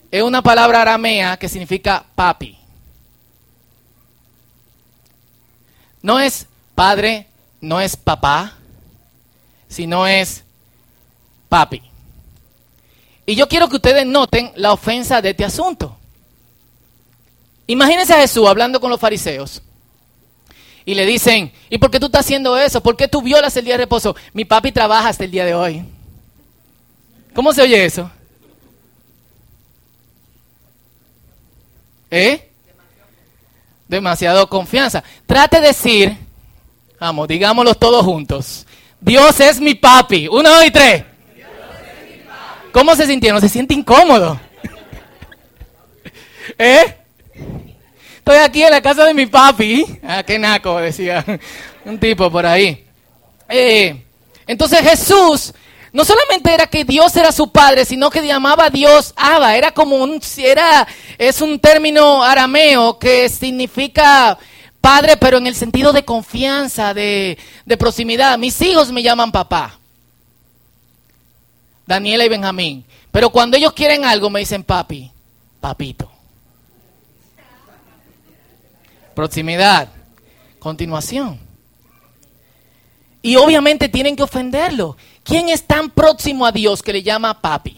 Es 0.10 0.22
una 0.22 0.42
palabra 0.42 0.82
aramea 0.82 1.38
que 1.38 1.50
significa 1.50 2.06
papi. 2.16 2.58
No 6.02 6.20
es 6.20 6.48
padre, 6.76 7.28
no 7.62 7.82
es 7.82 7.96
papá, 7.96 8.58
sino 9.68 10.08
es 10.08 10.44
papi. 11.50 11.82
Y 13.26 13.36
yo 13.36 13.48
quiero 13.48 13.68
que 13.68 13.76
ustedes 13.76 14.06
noten 14.06 14.52
la 14.56 14.72
ofensa 14.72 15.22
de 15.22 15.32
este 15.32 15.44
asunto. 15.46 15.98
Imagínense 17.68 18.14
a 18.14 18.22
Jesús 18.22 18.48
hablando 18.48 18.80
con 18.80 18.90
los 18.90 19.00
fariseos. 19.00 19.62
Y 20.86 20.96
le 20.96 21.06
dicen, 21.06 21.52
¿y 21.70 21.78
por 21.78 21.92
qué 21.92 22.00
tú 22.00 22.06
estás 22.06 22.26
haciendo 22.26 22.58
eso? 22.58 22.82
¿Por 22.82 22.96
qué 22.96 23.10
tú 23.10 23.22
violas 23.22 23.58
el 23.58 23.66
día 23.66 23.74
de 23.74 23.80
reposo? 23.80 24.16
Mi 24.32 24.46
papi 24.46 24.72
trabaja 24.72 25.10
hasta 25.10 25.26
el 25.26 25.32
día 25.32 25.44
de 25.44 25.54
hoy. 25.54 25.84
¿Cómo 27.34 27.52
se 27.52 27.62
oye 27.62 27.84
eso? 27.84 28.10
¿Eh? 32.10 32.50
Demasiado 33.90 34.48
confianza. 34.48 35.04
Trate 35.26 35.60
de 35.60 35.68
decir, 35.68 36.18
Vamos, 37.00 37.28
digámoslo 37.28 37.76
todos 37.76 38.04
juntos. 38.04 38.66
Dios 39.00 39.40
es 39.40 39.60
mi 39.60 39.76
papi. 39.76 40.28
Uno, 40.28 40.50
dos 40.50 40.66
y 40.66 40.72
tres. 40.72 41.04
¿Cómo 42.72 42.96
se 42.96 43.06
sintieron? 43.06 43.40
¿Se 43.40 43.50
siente 43.50 43.74
incómodo? 43.74 44.40
¿Eh? 46.58 46.96
Estoy 48.18 48.38
aquí 48.38 48.64
en 48.64 48.72
la 48.72 48.82
casa 48.82 49.06
de 49.06 49.14
mi 49.14 49.26
papi. 49.28 49.86
Ah, 50.04 50.24
qué 50.24 50.40
naco, 50.40 50.78
decía 50.78 51.24
un 51.86 52.00
tipo 52.00 52.32
por 52.32 52.46
ahí. 52.46 52.84
Eh, 53.48 54.04
entonces 54.48 54.80
Jesús 54.82 55.54
no 55.94 56.04
solamente 56.04 56.54
era 56.54 56.68
que 56.68 56.84
Dios 56.84 57.16
era 57.16 57.32
su 57.32 57.52
padre, 57.52 57.86
sino 57.86 58.10
que 58.10 58.26
llamaba 58.26 58.66
a 58.66 58.70
Dios 58.70 59.14
Abba. 59.16 59.56
Era 59.56 59.72
como 59.72 59.98
un, 59.98 60.20
era, 60.38 60.88
es 61.18 61.42
un 61.42 61.60
término 61.60 62.24
arameo 62.24 63.00
que 63.00 63.30
significa 63.30 64.38
padre, 64.82 65.18
pero 65.18 65.38
en 65.38 65.48
el 65.48 65.56
sentido 65.56 65.94
de 65.94 66.06
confianza, 66.06 66.94
de, 66.94 67.38
proximidad. 67.78 68.38
Mis 68.38 68.60
hijos 68.62 68.92
me 68.92 69.04
llaman 69.04 69.32
papá. 69.32 69.80
Daniela 71.86 72.26
y 72.26 72.30
Benjamín. 72.30 72.86
Pero 73.12 73.30
cuando 73.30 73.58
ellos 73.58 73.74
quieren 73.74 74.06
algo 74.06 74.30
me 74.30 74.40
dicen 74.40 74.64
papi, 74.64 75.12
papito. 75.60 76.12
Proximidad, 79.16 79.90
continuación. 80.60 81.40
Y 83.22 83.36
obviamente 83.36 83.90
tienen 83.90 84.16
que 84.16 84.24
ofenderlo. 84.24 84.96
¿Quién 85.24 85.50
es 85.50 85.66
tan 85.66 85.90
próximo 85.90 86.46
a 86.46 86.52
Dios 86.52 86.82
que 86.82 86.94
le 86.94 87.04
llama 87.04 87.42
papi? 87.42 87.78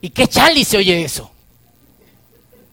¿Y 0.00 0.10
qué 0.10 0.26
Charlie 0.26 0.64
se 0.64 0.78
oye 0.78 1.04
eso? 1.04 1.30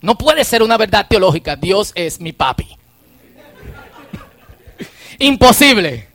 No 0.02 0.18
puede 0.18 0.44
ser 0.44 0.64
una 0.64 0.78
verdad 0.78 1.06
teológica. 1.08 1.56
Dios 1.56 1.92
es 1.96 2.20
mi 2.20 2.34
papi. 2.34 2.78
Imposible. 5.20 6.08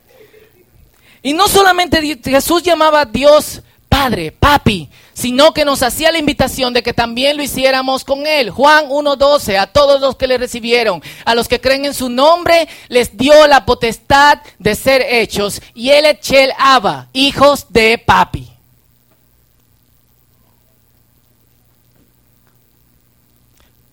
Y 1.23 1.33
no 1.33 1.49
solamente 1.49 2.19
Jesús 2.25 2.63
llamaba 2.63 3.03
a 3.03 3.05
Dios 3.05 3.63
Padre, 3.89 4.33
Papi, 4.33 4.89
sino 5.13 5.53
que 5.53 5.65
nos 5.65 5.83
hacía 5.83 6.11
la 6.11 6.19
invitación 6.19 6.73
de 6.73 6.83
que 6.83 6.95
también 6.95 7.37
lo 7.37 7.43
hiciéramos 7.43 8.05
con 8.05 8.27
Él. 8.27 8.51
Juan 8.51 8.89
1.12, 8.89 9.59
a 9.59 9.67
todos 9.67 10.01
los 10.01 10.17
que 10.17 10.27
le 10.27 10.39
recibieron, 10.39 11.03
a 11.25 11.35
los 11.35 11.47
que 11.47 11.61
creen 11.61 11.85
en 11.85 11.95
su 11.95 12.09
nombre, 12.09 12.69
les 12.89 13.17
dio 13.17 13.47
la 13.47 13.67
potestad 13.67 14.39
de 14.59 14.75
ser 14.75 15.03
hechos. 15.03 15.61
Y 15.75 15.91
Él 15.91 16.07
Echel 16.07 16.53
Abba, 16.59 17.09
hijos 17.13 17.67
de 17.69 17.99
Papi. 17.99 18.52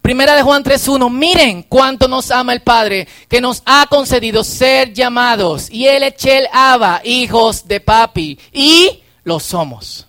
Primera 0.10 0.34
de 0.34 0.42
Juan 0.42 0.63
3.1, 0.63 1.08
miren 1.12 1.62
cuánto 1.62 2.08
nos 2.08 2.32
ama 2.32 2.51
el 2.54 2.62
Padre, 2.62 3.08
que 3.28 3.39
nos 3.39 3.62
ha 3.63 3.86
concedido 3.88 4.44
ser 4.44 4.92
llamados, 4.92 5.70
y 5.70 5.86
él 5.86 6.01
echel 6.01 6.48
Abba, 6.51 7.01
hijos 7.04 7.68
de 7.68 7.80
papi, 7.80 8.39
y 8.51 9.04
lo 9.24 9.39
somos. 9.39 10.08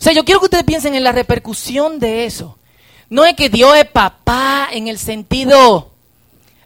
O 0.00 0.02
sea, 0.02 0.14
yo 0.14 0.24
quiero 0.24 0.40
que 0.40 0.46
ustedes 0.46 0.64
piensen 0.64 0.94
en 0.94 1.04
la 1.04 1.12
repercusión 1.12 1.98
de 1.98 2.24
eso. 2.24 2.56
No 3.10 3.26
es 3.26 3.34
que 3.34 3.50
Dios 3.50 3.76
es 3.76 3.84
papá 3.84 4.70
en 4.72 4.88
el 4.88 4.98
sentido 4.98 5.90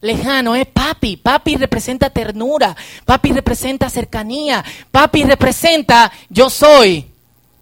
lejano, 0.00 0.54
es 0.54 0.66
papi. 0.66 1.16
Papi 1.16 1.56
representa 1.56 2.08
ternura, 2.08 2.76
papi 3.04 3.32
representa 3.32 3.90
cercanía, 3.90 4.64
papi 4.92 5.24
representa 5.24 6.12
yo 6.28 6.48
soy 6.48 7.04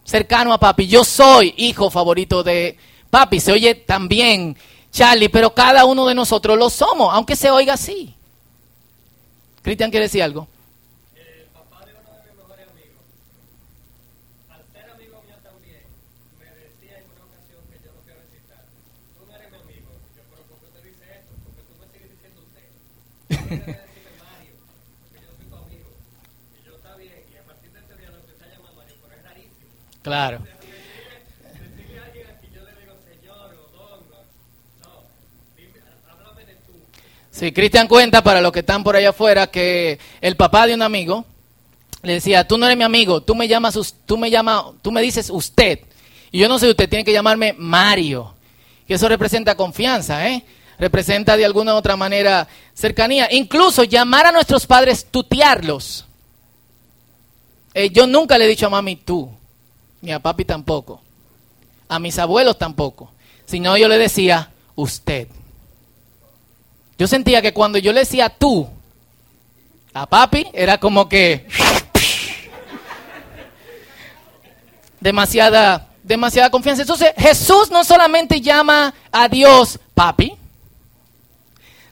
cercano 0.05 0.53
a 0.53 0.61
papi, 0.61 0.87
yo 0.87 1.03
soy 1.03 1.55
hijo 1.57 1.89
favorito 1.89 2.43
de 2.43 2.77
Papi, 3.11 3.40
se 3.40 3.50
oye 3.50 3.75
también, 3.75 4.57
Charlie, 4.93 5.29
pero 5.29 5.52
cada 5.52 5.85
uno 5.85 6.07
de 6.07 6.14
nosotros 6.14 6.57
lo 6.57 6.71
somos, 6.71 7.12
aunque 7.12 7.35
se 7.35 7.50
oiga 7.50 7.75
así. 7.75 8.14
Cristian 9.62 9.90
quiere 9.90 10.07
decir 10.07 10.23
algo. 10.23 10.47
El 11.17 11.45
papá 11.52 11.85
de 11.85 11.93
uno 11.93 12.14
de 12.14 12.23
mis 12.31 12.37
mejores 12.38 12.69
amigos, 12.71 13.02
al 14.49 14.62
ser 14.73 14.90
amigo 14.90 15.23
mío 15.26 15.37
también, 15.43 15.83
me 16.38 16.47
decía 16.55 16.99
en 17.02 17.05
una 17.11 17.25
ocasión 17.26 17.61
que 17.67 17.83
yo 17.83 17.90
no 17.93 18.00
quiero 18.07 18.21
recitar, 18.23 18.62
tú 19.19 19.26
no 19.26 19.35
eres 19.35 19.50
mi 19.50 19.59
amigo, 19.59 19.90
yo, 20.14 20.23
¿por 20.31 20.38
qué 20.47 20.55
usted 20.71 20.83
dice 20.87 21.05
esto? 21.11 21.35
Porque 21.45 21.62
tú 21.67 21.75
me 21.83 21.87
sigues 21.90 22.11
diciendo 22.14 22.40
usted. 22.47 22.62
Yo 23.26 23.37
decirle 23.59 24.14
Mario, 24.23 24.55
porque 25.11 25.19
yo 25.19 25.31
soy 25.35 25.47
tu 25.50 25.57
amigo, 25.59 25.90
y 26.55 26.62
yo 26.62 26.73
está 26.79 26.95
bien, 26.95 27.21
y 27.26 27.35
a 27.37 27.43
partir 27.43 27.75
de 27.75 27.81
este 27.83 27.95
día 27.99 28.11
no 28.14 28.23
te 28.23 28.33
está 28.38 28.47
llamando 28.47 28.79
Mario, 28.79 28.95
pero 29.02 29.12
es 29.19 29.23
rarísimo. 29.26 29.75
Claro. 30.07 30.38
Sí, 37.40 37.52
Cristian 37.52 37.88
cuenta 37.88 38.23
para 38.23 38.42
los 38.42 38.52
que 38.52 38.59
están 38.59 38.85
por 38.85 38.97
allá 38.97 39.09
afuera 39.09 39.47
que 39.47 39.99
el 40.20 40.37
papá 40.37 40.66
de 40.66 40.75
un 40.75 40.82
amigo 40.82 41.25
le 42.02 42.12
decía, 42.12 42.47
tú 42.47 42.59
no 42.59 42.66
eres 42.66 42.76
mi 42.76 42.85
amigo, 42.85 43.23
tú 43.23 43.35
me 43.35 43.49
llamas, 43.49 43.78
tú 44.04 44.18
me 44.18 44.30
llamas, 44.30 44.62
tú 44.82 44.92
me 44.92 45.00
dices 45.00 45.30
usted. 45.30 45.80
Y 46.30 46.38
yo 46.38 46.50
no 46.50 46.59
sé, 46.59 46.68
usted 46.68 46.87
tiene 46.87 47.02
que 47.02 47.14
llamarme 47.14 47.54
Mario. 47.56 48.35
Y 48.87 48.92
eso 48.92 49.09
representa 49.09 49.54
confianza, 49.54 50.28
¿eh? 50.28 50.44
Representa 50.78 51.35
de 51.35 51.47
alguna 51.47 51.73
u 51.73 51.78
otra 51.78 51.97
manera 51.97 52.47
cercanía. 52.75 53.26
Incluso 53.30 53.85
llamar 53.85 54.26
a 54.26 54.32
nuestros 54.32 54.66
padres, 54.66 55.06
tutearlos. 55.11 56.04
Eh, 57.73 57.88
yo 57.88 58.06
nunca 58.06 58.37
le 58.37 58.44
he 58.44 58.49
dicho 58.49 58.66
a 58.66 58.70
mami 58.70 58.97
tú, 58.97 59.30
ni 60.02 60.12
a 60.12 60.20
papi 60.20 60.44
tampoco, 60.44 61.00
a 61.88 61.99
mis 61.99 62.18
abuelos 62.18 62.59
tampoco, 62.59 63.11
sino 63.47 63.78
yo 63.78 63.88
le 63.88 63.97
decía 63.97 64.50
usted. 64.75 65.28
Yo 67.00 67.09
sentía 67.09 67.40
que 67.40 67.54
cuando 67.54 67.78
yo 67.78 67.95
le 67.95 68.00
decía 68.00 68.28
tú 68.28 68.69
a 69.95 70.04
papi, 70.04 70.47
era 70.52 70.76
como 70.76 71.09
que 71.09 71.47
demasiada, 75.00 75.88
demasiada 76.02 76.50
confianza. 76.50 76.83
Entonces 76.83 77.14
Jesús 77.16 77.71
no 77.71 77.85
solamente 77.85 78.42
llama 78.42 78.92
a 79.11 79.28
Dios 79.28 79.80
papi, 79.95 80.35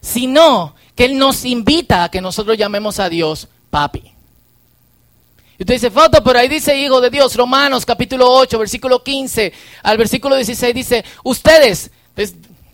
sino 0.03 0.75
que 0.95 1.07
Él 1.07 1.17
nos 1.17 1.47
invita 1.47 2.05
a 2.05 2.11
que 2.11 2.21
nosotros 2.21 2.59
llamemos 2.59 3.01
a 3.01 3.09
Dios 3.09 3.49
papi. 3.71 4.13
Y 5.59 5.63
usted 5.63 5.73
dice, 5.73 5.91
foto, 5.91 6.23
pero 6.23 6.39
ahí 6.39 6.49
dice 6.49 6.77
Hijo 6.77 7.01
de 7.01 7.09
Dios, 7.09 7.35
Romanos 7.35 7.87
capítulo 7.87 8.31
8, 8.31 8.59
versículo 8.59 9.03
15 9.03 9.55
al 9.85 9.97
versículo 9.97 10.37
16 10.37 10.75
dice, 10.75 11.03
ustedes, 11.25 11.91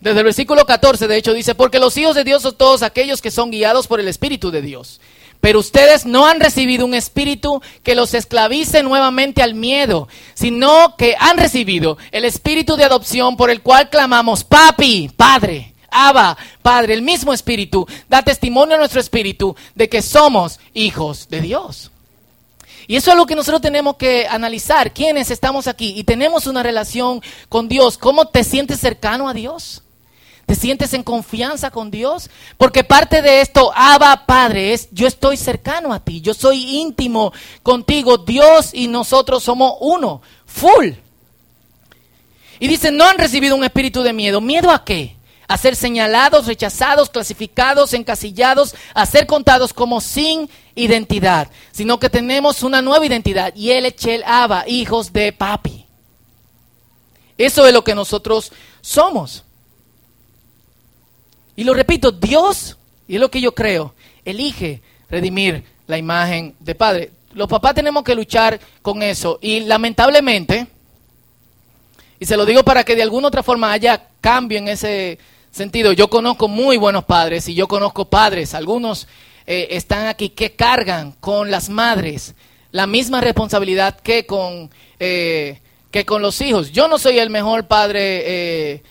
desde 0.05 0.19
el 0.19 0.25
versículo 0.25 0.67
14 0.67 1.07
de 1.07 1.17
hecho 1.17 1.33
dice, 1.33 1.55
porque 1.55 1.79
los 1.79 1.97
hijos 1.97 2.13
de 2.13 2.23
Dios 2.23 2.43
son 2.43 2.53
todos 2.53 2.83
aquellos 2.83 3.23
que 3.23 3.31
son 3.31 3.49
guiados 3.49 3.87
por 3.87 3.99
el 3.99 4.07
Espíritu 4.07 4.51
de 4.51 4.61
Dios. 4.61 5.01
Pero 5.41 5.57
ustedes 5.57 6.05
no 6.05 6.27
han 6.27 6.39
recibido 6.39 6.85
un 6.85 6.93
espíritu 6.93 7.59
que 7.81 7.95
los 7.95 8.13
esclavice 8.13 8.83
nuevamente 8.83 9.41
al 9.41 9.55
miedo, 9.55 10.07
sino 10.35 10.95
que 10.95 11.15
han 11.19 11.37
recibido 11.37 11.97
el 12.11 12.23
espíritu 12.23 12.77
de 12.77 12.83
adopción 12.83 13.35
por 13.35 13.49
el 13.49 13.63
cual 13.63 13.89
clamamos, 13.89 14.43
papi, 14.43 15.09
padre. 15.17 15.73
Abba, 15.89 16.37
Padre, 16.61 16.93
el 16.93 17.01
mismo 17.01 17.31
Espíritu 17.31 17.87
da 18.09 18.21
testimonio 18.21 18.75
a 18.75 18.77
nuestro 18.77 18.99
Espíritu 18.99 19.55
de 19.75 19.87
que 19.87 20.01
somos 20.01 20.59
hijos 20.73 21.29
de 21.29 21.39
Dios. 21.39 21.89
Y 22.85 22.97
eso 22.97 23.11
es 23.11 23.17
lo 23.17 23.25
que 23.25 23.35
nosotros 23.35 23.61
tenemos 23.61 23.95
que 23.95 24.27
analizar. 24.27 24.91
¿Quiénes 24.93 25.31
estamos 25.31 25.67
aquí? 25.67 25.93
Y 25.95 26.03
tenemos 26.03 26.47
una 26.47 26.63
relación 26.63 27.21
con 27.47 27.69
Dios. 27.69 27.97
¿Cómo 27.97 28.27
te 28.27 28.43
sientes 28.43 28.81
cercano 28.81 29.29
a 29.29 29.33
Dios? 29.33 29.84
¿Te 30.45 30.53
sientes 30.53 30.93
en 30.93 31.01
confianza 31.01 31.71
con 31.71 31.89
Dios? 31.89 32.29
Porque 32.57 32.83
parte 32.83 33.21
de 33.23 33.41
esto, 33.41 33.71
Abba 33.75 34.25
Padre, 34.27 34.73
es 34.73 34.89
yo 34.91 35.07
estoy 35.07 35.37
cercano 35.37 35.91
a 35.91 35.99
ti, 35.99 36.21
yo 36.21 36.35
soy 36.35 36.77
íntimo 36.77 37.33
contigo, 37.63 38.19
Dios 38.19 38.71
y 38.71 38.87
nosotros 38.87 39.43
somos 39.43 39.73
uno, 39.79 40.21
full. 40.45 40.91
Y 42.59 42.67
dice, 42.67 42.91
no 42.91 43.05
han 43.05 43.17
recibido 43.17 43.55
un 43.55 43.63
espíritu 43.63 44.03
de 44.03 44.13
miedo. 44.13 44.39
¿Miedo 44.39 44.71
a 44.71 44.85
qué? 44.85 45.15
A 45.47 45.57
ser 45.57 45.75
señalados, 45.75 46.45
rechazados, 46.45 47.09
clasificados, 47.09 47.93
encasillados, 47.93 48.75
a 48.93 49.05
ser 49.05 49.25
contados 49.25 49.73
como 49.73 49.99
sin 49.99 50.49
identidad, 50.75 51.49
sino 51.71 51.99
que 51.99 52.09
tenemos 52.09 52.63
una 52.63 52.81
nueva 52.81 53.05
identidad 53.05 53.53
y 53.55 53.71
él 53.71 53.85
es 53.85 54.05
el 54.05 54.23
Abba, 54.23 54.63
hijos 54.67 55.11
de 55.11 55.33
papi. 55.33 55.85
Eso 57.37 57.67
es 57.67 57.73
lo 57.73 57.83
que 57.83 57.95
nosotros 57.95 58.51
somos. 58.81 59.44
Y 61.55 61.63
lo 61.63 61.73
repito, 61.73 62.11
Dios, 62.11 62.77
y 63.07 63.15
es 63.15 63.21
lo 63.21 63.31
que 63.31 63.41
yo 63.41 63.53
creo, 63.53 63.93
elige 64.23 64.81
redimir 65.09 65.63
la 65.87 65.97
imagen 65.97 66.55
de 66.59 66.75
padre. 66.75 67.11
Los 67.33 67.47
papás 67.47 67.75
tenemos 67.75 68.03
que 68.03 68.15
luchar 68.15 68.59
con 68.81 69.03
eso 69.03 69.39
y 69.41 69.61
lamentablemente, 69.61 70.67
y 72.19 72.25
se 72.25 72.37
lo 72.37 72.45
digo 72.45 72.63
para 72.63 72.83
que 72.83 72.95
de 72.95 73.03
alguna 73.03 73.27
otra 73.27 73.43
forma 73.43 73.71
haya 73.71 74.07
cambio 74.21 74.57
en 74.57 74.67
ese 74.67 75.19
sentido, 75.51 75.93
yo 75.93 76.09
conozco 76.09 76.47
muy 76.47 76.77
buenos 76.77 77.05
padres 77.05 77.47
y 77.47 77.53
yo 77.53 77.67
conozco 77.67 78.05
padres, 78.05 78.53
algunos 78.53 79.07
eh, 79.45 79.67
están 79.71 80.07
aquí 80.07 80.29
que 80.29 80.53
cargan 80.53 81.11
con 81.19 81.51
las 81.51 81.69
madres 81.69 82.35
la 82.71 82.87
misma 82.87 83.21
responsabilidad 83.21 83.97
que 84.01 84.25
con, 84.25 84.69
eh, 84.99 85.61
que 85.91 86.05
con 86.05 86.21
los 86.21 86.41
hijos. 86.41 86.73
Yo 86.73 86.89
no 86.89 86.97
soy 86.97 87.19
el 87.19 87.29
mejor 87.29 87.67
padre 87.67 88.23
eh, 88.73 88.83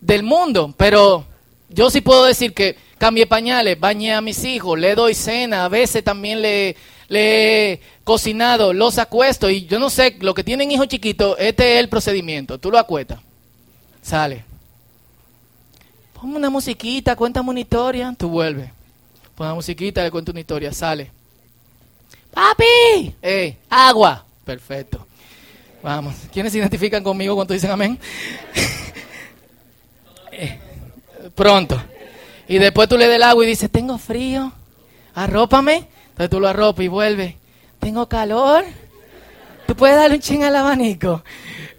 del 0.00 0.22
mundo, 0.22 0.72
pero 0.76 1.26
yo 1.72 1.90
sí 1.90 2.00
puedo 2.00 2.24
decir 2.24 2.52
que 2.52 2.76
cambie 2.98 3.26
pañales, 3.26 3.80
bañé 3.80 4.12
a 4.14 4.20
mis 4.20 4.44
hijos, 4.44 4.78
le 4.78 4.94
doy 4.94 5.14
cena, 5.14 5.64
a 5.64 5.68
veces 5.68 6.04
también 6.04 6.40
le, 6.40 6.76
le 7.08 7.72
he 7.72 7.80
cocinado, 8.04 8.72
los 8.72 8.98
acuesto 8.98 9.50
y 9.50 9.66
yo 9.66 9.78
no 9.78 9.90
sé, 9.90 10.16
lo 10.20 10.34
que 10.34 10.44
tienen 10.44 10.70
hijos 10.70 10.88
chiquitos, 10.88 11.36
este 11.38 11.74
es 11.74 11.80
el 11.80 11.88
procedimiento. 11.88 12.58
Tú 12.58 12.70
lo 12.70 12.78
acuestas, 12.78 13.20
sale. 14.02 14.44
Ponme 16.12 16.36
una 16.36 16.50
musiquita, 16.50 17.16
cuenta 17.16 17.42
monitoria, 17.42 18.14
tú 18.16 18.28
vuelves. 18.28 18.70
Pon 19.34 19.46
una 19.46 19.54
musiquita, 19.54 20.02
le 20.02 20.10
cuento 20.10 20.30
una 20.30 20.40
historia, 20.40 20.72
sale. 20.72 21.10
¡Papi! 22.32 23.14
¡Eh! 23.20 23.56
¡Agua! 23.68 24.24
Perfecto. 24.44 25.06
Vamos. 25.82 26.14
¿Quiénes 26.32 26.52
se 26.52 26.58
identifican 26.58 27.02
conmigo 27.02 27.34
cuando 27.34 27.52
dicen 27.52 27.70
amén? 27.70 27.98
eh 30.32 30.71
pronto. 31.34 31.82
Y 32.48 32.58
después 32.58 32.88
tú 32.88 32.96
le 32.96 33.06
das 33.06 33.16
el 33.16 33.22
agua 33.22 33.44
y 33.44 33.48
dices, 33.48 33.70
tengo 33.70 33.98
frío, 33.98 34.52
arrópame. 35.14 35.88
Entonces 36.10 36.30
tú 36.30 36.40
lo 36.40 36.48
arropas 36.48 36.84
y 36.84 36.88
vuelve, 36.88 37.36
tengo 37.78 38.08
calor. 38.08 38.64
Tú 39.66 39.74
puedes 39.76 39.96
darle 39.96 40.16
un 40.16 40.22
ching 40.22 40.42
al 40.42 40.56
abanico. 40.56 41.22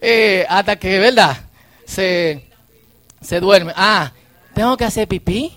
Eh, 0.02 0.46
hasta 0.50 0.76
que, 0.78 1.00
¿verdad? 1.00 1.38
Se, 1.86 2.46
se 3.22 3.40
duerme. 3.40 3.74
Ah, 3.76 4.12
tengo 4.54 4.76
que 4.78 4.86
hacer 4.86 5.08
pipí. 5.08 5.54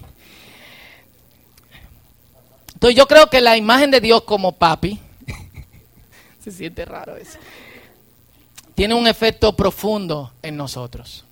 Entonces 2.75 2.97
yo 2.97 3.07
creo 3.07 3.29
que 3.31 3.41
la 3.41 3.57
imagen 3.57 3.91
de 3.91 4.01
Dios 4.01 4.23
como 4.25 4.53
papi, 4.53 5.01
se 6.45 6.53
siente 6.53 6.85
raro 6.85 7.17
eso, 7.17 7.39
tiene 8.75 8.95
un 8.95 9.07
efecto 9.07 9.57
profundo 9.57 10.33
en 10.43 10.59
nosotros. 10.59 11.25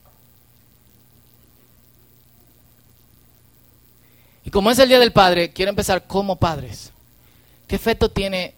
Y 4.45 4.51
como 4.51 4.71
es 4.71 4.79
el 4.79 4.89
Día 4.89 5.01
del 5.01 5.13
Padre, 5.13 5.51
quiero 5.51 5.71
empezar 5.71 6.07
como 6.07 6.37
padres. 6.37 6.93
¿Qué 7.67 7.77
efecto 7.77 8.11
tiene 8.11 8.55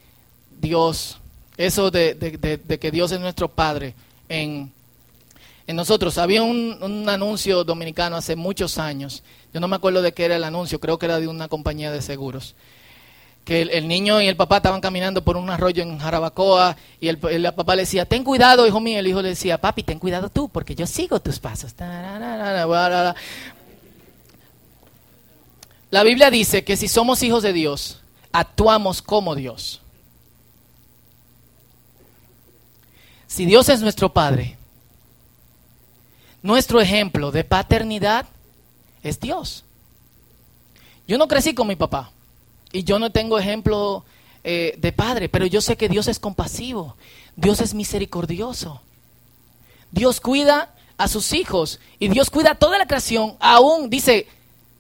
Dios, 0.61 1.18
eso 1.57 1.90
de, 1.90 2.79
que 2.81 2.90
Dios 2.90 3.12
es 3.12 3.20
nuestro 3.20 3.49
Padre 3.49 3.94
en, 4.29 4.72
nosotros? 5.68 6.18
Había 6.18 6.42
un, 6.42 7.07
anuncio 7.09 7.62
dominicano 7.62 8.16
hace 8.16 8.35
muchos 8.35 8.79
años, 8.79 9.22
yo 9.55 9.61
no 9.61 9.68
me 9.68 9.77
acuerdo 9.77 10.03
de 10.03 10.12
qué 10.12 10.25
era 10.25 10.37
el 10.37 10.44
anuncio, 10.44 10.81
creo 10.81 10.99
que 10.99 11.07
era 11.07 11.20
de 11.20 11.29
una 11.29 11.46
compañía 11.46 11.92
de 11.92 12.03
seguros, 12.03 12.57
que 13.44 13.62
el, 13.62 13.87
niño 13.87 14.20
y 14.20 14.27
el 14.27 14.35
papá 14.35 14.57
estaban 14.57 14.81
caminando 14.81 15.22
por 15.22 15.37
un 15.37 15.49
arroyo 15.49 15.85
en 15.85 15.99
Jarabacoa 16.01 16.77
y 17.01 17.07
el, 17.07 17.20
el, 17.31 17.55
papá 17.55 17.77
le 17.77 17.83
decía, 17.83 18.05
ten 18.05 18.25
cuidado, 18.25 18.66
hijo 18.66 18.81
mío, 18.81 18.99
el 18.99 19.07
hijo 19.07 19.22
le 19.22 19.29
decía, 19.29 19.57
papi, 19.57 19.85
ten 19.85 20.01
cuidado 20.01 20.31
tú, 20.31 20.49
porque 20.49 20.75
yo 20.75 20.85
sigo 20.85 21.20
tus 21.20 21.38
pasos. 21.38 21.72
La 25.96 26.02
Biblia 26.02 26.30
dice 26.30 26.62
que 26.62 26.76
si 26.76 26.88
somos 26.88 27.22
hijos 27.22 27.42
de 27.42 27.54
Dios, 27.54 28.00
actuamos 28.30 29.00
como 29.00 29.35
Dios. 29.35 29.80
Si 33.26 33.46
Dios 33.46 33.70
es 33.70 33.80
nuestro 33.80 34.12
Padre, 34.12 34.59
nuestro 36.42 36.82
ejemplo 36.82 37.32
de 37.32 37.44
paternidad 37.44 38.26
es 39.02 39.18
Dios. 39.20 39.64
Yo 41.09 41.16
no 41.16 41.28
crecí 41.28 41.54
con 41.54 41.66
mi 41.66 41.76
papá 41.76 42.11
y 42.72 42.85
yo 42.85 42.98
no 42.98 43.11
tengo 43.11 43.38
ejemplo 43.38 44.04
eh, 44.44 44.74
de 44.76 44.92
padre, 44.92 45.30
pero 45.30 45.46
yo 45.46 45.62
sé 45.62 45.78
que 45.78 45.88
Dios 45.88 46.09
es 46.09 46.18
compasivo, 46.18 46.94
Dios 47.37 47.62
es 47.62 47.72
misericordioso. 47.72 48.82
Dios 49.92 50.20
cuida 50.20 50.74
a 50.98 51.09
sus 51.09 51.32
hijos 51.32 51.80
y 51.98 52.09
Dios 52.09 52.28
cuida 52.28 52.50
a 52.50 52.59
toda 52.59 52.76
la 52.76 52.87
creación, 52.87 53.38
aún 53.40 53.88
dice, 53.88 54.26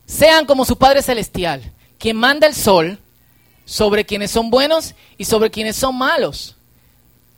sean 0.06 0.46
como 0.46 0.64
su 0.64 0.78
Padre 0.78 1.02
Celestial, 1.02 1.72
quien 1.98 2.16
manda 2.16 2.46
el 2.46 2.54
sol 2.54 2.98
sobre 3.64 4.06
quienes 4.06 4.30
son 4.30 4.50
buenos 4.50 4.94
y 5.18 5.24
sobre 5.24 5.50
quienes 5.50 5.76
son 5.76 5.96
malos. 5.96 6.56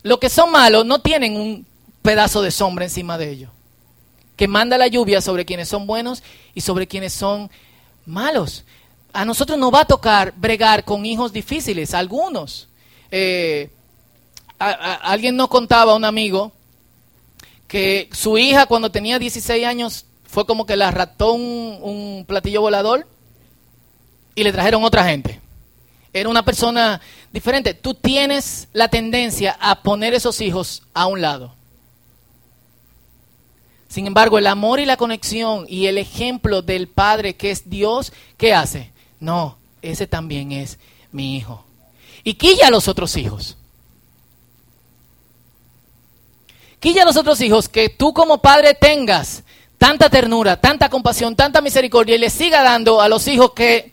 Los 0.03 0.19
que 0.19 0.29
son 0.29 0.53
malos 0.53 0.85
no 0.85 1.01
tienen 1.01 1.37
un 1.37 1.67
pedazo 2.03 2.43
de 2.43 2.51
sombra 2.51 2.85
encima 2.85 3.19
de 3.19 3.31
ellos. 3.31 3.51
Que 4.37 4.47
manda 4.47 4.79
la 4.79 4.87
lluvia 4.87 5.21
sobre 5.21 5.45
quienes 5.45 5.69
son 5.69 5.87
buenos 5.87 6.23
y 6.55 6.61
sobre 6.61 6.87
quienes 6.87 7.13
son 7.13 7.51
malos. 8.07 8.65
A 9.13 9.25
nosotros 9.25 9.59
nos 9.59 9.73
va 9.73 9.81
a 9.81 9.87
tocar 9.87 10.33
bregar 10.37 10.85
con 10.85 11.05
hijos 11.05 11.33
difíciles, 11.33 11.95
algunos. 11.95 12.69
Eh, 13.11 13.71
alguien 14.59 15.35
nos 15.35 15.49
contaba, 15.49 15.97
un 15.97 16.05
amigo, 16.05 16.53
que 17.67 18.09
su 18.13 18.39
hija 18.39 18.67
cuando 18.67 18.91
tenía 18.91 19.19
16 19.19 19.67
años 19.67 20.05
fue 20.29 20.47
como 20.47 20.67
que 20.67 20.77
le 20.77 20.85
arrastró 20.85 21.33
un, 21.33 22.25
platillo 22.29 22.61
volador 22.61 23.09
y 24.35 24.45
le 24.45 24.53
trajeron 24.53 24.85
otra 24.85 25.05
gente. 25.05 25.41
Era 26.13 26.29
una 26.29 26.45
persona 26.45 27.01
diferente. 27.33 27.75
Tú 27.75 27.95
tienes 27.95 28.69
la 28.73 28.89
tendencia 28.89 29.57
a 29.59 29.83
poner 29.83 30.15
esos 30.15 30.41
hijos 30.41 30.83
a 30.93 31.07
un 31.07 31.23
lado. 31.23 31.55
Sin 33.89 34.07
embargo, 34.07 34.39
el 34.39 34.47
amor 34.47 34.81
y 34.81 34.87
la 34.87 34.99
conexión 34.99 35.65
y 35.67 35.87
el 35.87 35.97
ejemplo 35.97 36.61
del 36.61 36.89
Padre 36.89 37.35
que 37.35 37.51
es 37.51 37.71
Dios, 37.71 38.13
¿qué 38.37 38.53
hace? 38.53 38.93
No, 39.19 39.57
ese 39.81 40.07
también 40.07 40.53
es 40.53 40.79
mi 41.11 41.37
hijo. 41.37 41.65
Y 42.23 42.35
quilla 42.35 42.67
a 42.67 42.71
los 42.71 42.87
otros 42.87 43.17
hijos. 43.17 43.57
Quilla 46.81 47.03
a 47.03 47.07
los 47.07 47.17
otros 47.17 47.41
hijos 47.41 47.69
que 47.69 47.89
tú 47.89 48.13
como 48.13 48.43
padre 48.43 48.75
tengas 48.75 49.43
tanta 49.79 50.11
ternura, 50.11 50.61
tanta 50.61 50.91
compasión, 50.91 51.35
tanta 51.37 51.61
misericordia 51.61 52.17
y 52.17 52.19
le 52.19 52.31
siga 52.31 52.63
dando 52.63 53.01
a 53.01 53.09
los 53.09 53.27
hijos 53.29 53.53
que... 53.53 53.93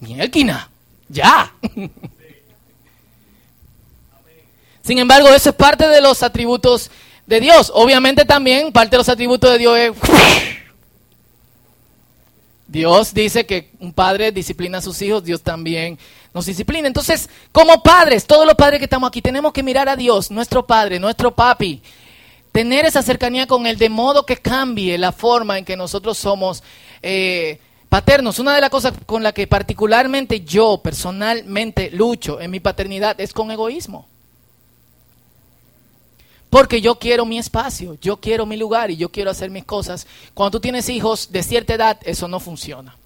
Mielquina, 0.00 0.68
ya. 1.08 1.54
Sin 4.82 4.98
embargo, 4.98 5.28
eso 5.28 5.50
es 5.50 5.54
parte 5.54 5.86
de 5.86 6.00
los 6.00 6.22
atributos 6.22 6.90
de 7.26 7.40
Dios. 7.40 7.70
Obviamente 7.74 8.24
también 8.24 8.72
parte 8.72 8.92
de 8.92 8.98
los 8.98 9.08
atributos 9.08 9.50
de 9.52 9.58
Dios 9.58 9.78
es... 9.78 9.92
Dios 12.66 13.12
dice 13.12 13.46
que 13.46 13.72
un 13.80 13.92
padre 13.92 14.30
disciplina 14.30 14.78
a 14.78 14.80
sus 14.80 15.02
hijos, 15.02 15.24
Dios 15.24 15.42
también 15.42 15.98
nos 16.32 16.46
disciplina. 16.46 16.86
Entonces, 16.86 17.28
como 17.50 17.82
padres, 17.82 18.26
todos 18.26 18.46
los 18.46 18.54
padres 18.54 18.78
que 18.78 18.84
estamos 18.84 19.08
aquí, 19.08 19.20
tenemos 19.20 19.52
que 19.52 19.64
mirar 19.64 19.88
a 19.88 19.96
Dios, 19.96 20.30
nuestro 20.30 20.64
Padre, 20.64 21.00
nuestro 21.00 21.34
papi, 21.34 21.82
tener 22.52 22.84
esa 22.84 23.02
cercanía 23.02 23.46
con 23.46 23.66
Él 23.66 23.78
de 23.78 23.88
modo 23.88 24.26
que 24.26 24.36
cambie 24.36 24.98
la 24.98 25.12
forma 25.12 25.58
en 25.58 25.64
que 25.64 25.76
nosotros 25.76 26.18
somos 26.18 26.62
eh, 27.02 27.60
paternos. 27.88 28.38
Una 28.38 28.54
de 28.54 28.60
las 28.60 28.70
cosas 28.70 28.94
con 29.06 29.22
la 29.22 29.32
que 29.32 29.46
particularmente 29.46 30.40
yo 30.40 30.80
personalmente 30.82 31.90
lucho 31.90 32.40
en 32.40 32.50
mi 32.50 32.60
paternidad 32.60 33.20
es 33.20 33.32
con 33.32 33.50
egoísmo. 33.50 34.08
Porque 36.48 36.80
yo 36.80 36.98
quiero 36.98 37.24
mi 37.24 37.38
espacio, 37.38 37.96
yo 38.00 38.16
quiero 38.16 38.44
mi 38.44 38.56
lugar 38.56 38.90
y 38.90 38.96
yo 38.96 39.10
quiero 39.10 39.30
hacer 39.30 39.50
mis 39.50 39.64
cosas. 39.64 40.06
Cuando 40.34 40.58
tú 40.58 40.60
tienes 40.60 40.88
hijos 40.88 41.30
de 41.30 41.44
cierta 41.44 41.74
edad, 41.74 41.98
eso 42.02 42.26
no 42.26 42.40
funciona. 42.40 42.96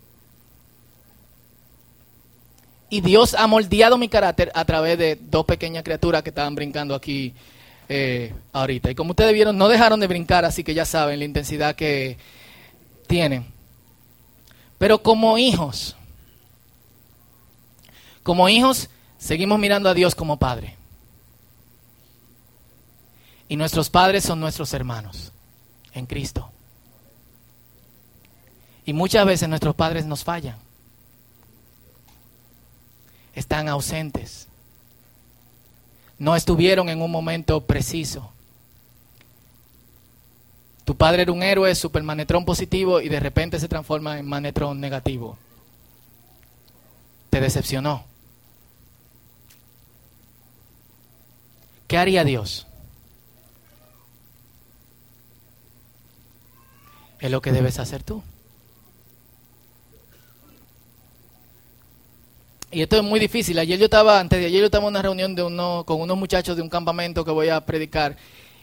Y 2.89 3.03
Dios 3.03 3.35
ha 3.35 3.47
moldeado 3.47 3.99
mi 3.99 4.09
carácter 4.09 4.51
a 4.55 4.65
través 4.65 4.97
de 4.97 5.19
dos 5.21 5.45
pequeñas 5.45 5.83
criaturas 5.83 6.23
que 6.23 6.31
estaban 6.31 6.55
brincando 6.55 6.95
aquí 6.95 7.35
eh, 7.89 8.35
ahorita. 8.53 8.91
Y 8.91 8.95
como 8.95 9.11
ustedes 9.11 9.33
vieron, 9.33 9.57
no 9.57 9.69
dejaron 9.69 10.01
de 10.01 10.07
brincar, 10.07 10.45
así 10.45 10.65
que 10.65 10.75
ya 10.75 10.85
saben 10.85 11.19
la 11.19 11.25
intensidad 11.25 11.75
que 11.75 12.19
tienen. 13.07 13.47
Pero 14.79 15.03
como 15.03 15.39
hijos, 15.39 15.97
como 18.23 18.49
hijos, 18.49 18.91
seguimos 19.19 19.59
mirando 19.59 19.89
a 19.89 19.95
Dios 19.95 20.15
como 20.15 20.39
Padre. 20.39 20.77
Y 23.49 23.57
nuestros 23.57 23.91
padres 23.91 24.25
son 24.25 24.41
nuestros 24.41 24.73
hermanos 24.73 25.33
en 25.93 26.07
Cristo. 26.07 26.51
Y 28.87 28.93
muchas 28.93 29.25
veces 29.27 29.49
nuestros 29.49 29.75
padres 29.75 30.07
nos 30.07 30.25
fallan. 30.25 30.57
Están 33.35 33.69
ausentes. 33.69 34.49
No 36.25 36.35
estuvieron 36.35 36.89
en 36.89 37.03
un 37.03 37.11
momento 37.11 37.61
preciso. 37.67 38.33
Tu 40.87 40.97
padre 40.97 41.21
era 41.21 41.33
un 41.33 41.43
héroe, 41.43 41.75
supermanetrón 41.75 42.47
positivo 42.47 43.03
y 43.03 43.11
de 43.11 43.21
repente 43.21 43.61
se 43.61 43.69
transforma 43.69 44.19
en 44.19 44.27
manetrón 44.27 44.81
negativo. 44.81 45.37
Te 47.29 47.43
decepcionó. 47.43 48.05
¿Qué 51.87 51.99
haría 51.99 52.25
Dios? 52.25 52.67
es 57.21 57.31
lo 57.31 57.43
que 57.43 57.53
debes 57.53 57.79
hacer 57.79 58.03
tú. 58.03 58.23
Y 62.75 62.83
esto 62.83 62.97
es 62.97 63.05
muy 63.05 63.21
difícil. 63.21 63.57
Ayer 63.61 63.79
yo 63.79 63.85
estaba, 63.85 64.19
antes 64.19 64.41
de 64.41 64.47
ayer 64.47 64.59
yo 64.59 64.67
estaba 64.67 64.83
en 64.85 64.89
una 64.89 65.01
reunión 65.01 65.37
de 65.37 65.45
uno, 65.45 65.85
con 65.87 66.01
unos 66.01 66.19
muchachos 66.19 66.57
de 66.57 66.63
un 66.63 66.69
campamento 66.69 67.25
que 67.25 67.31
voy 67.31 67.49
a 67.49 67.65
predicar 67.65 68.17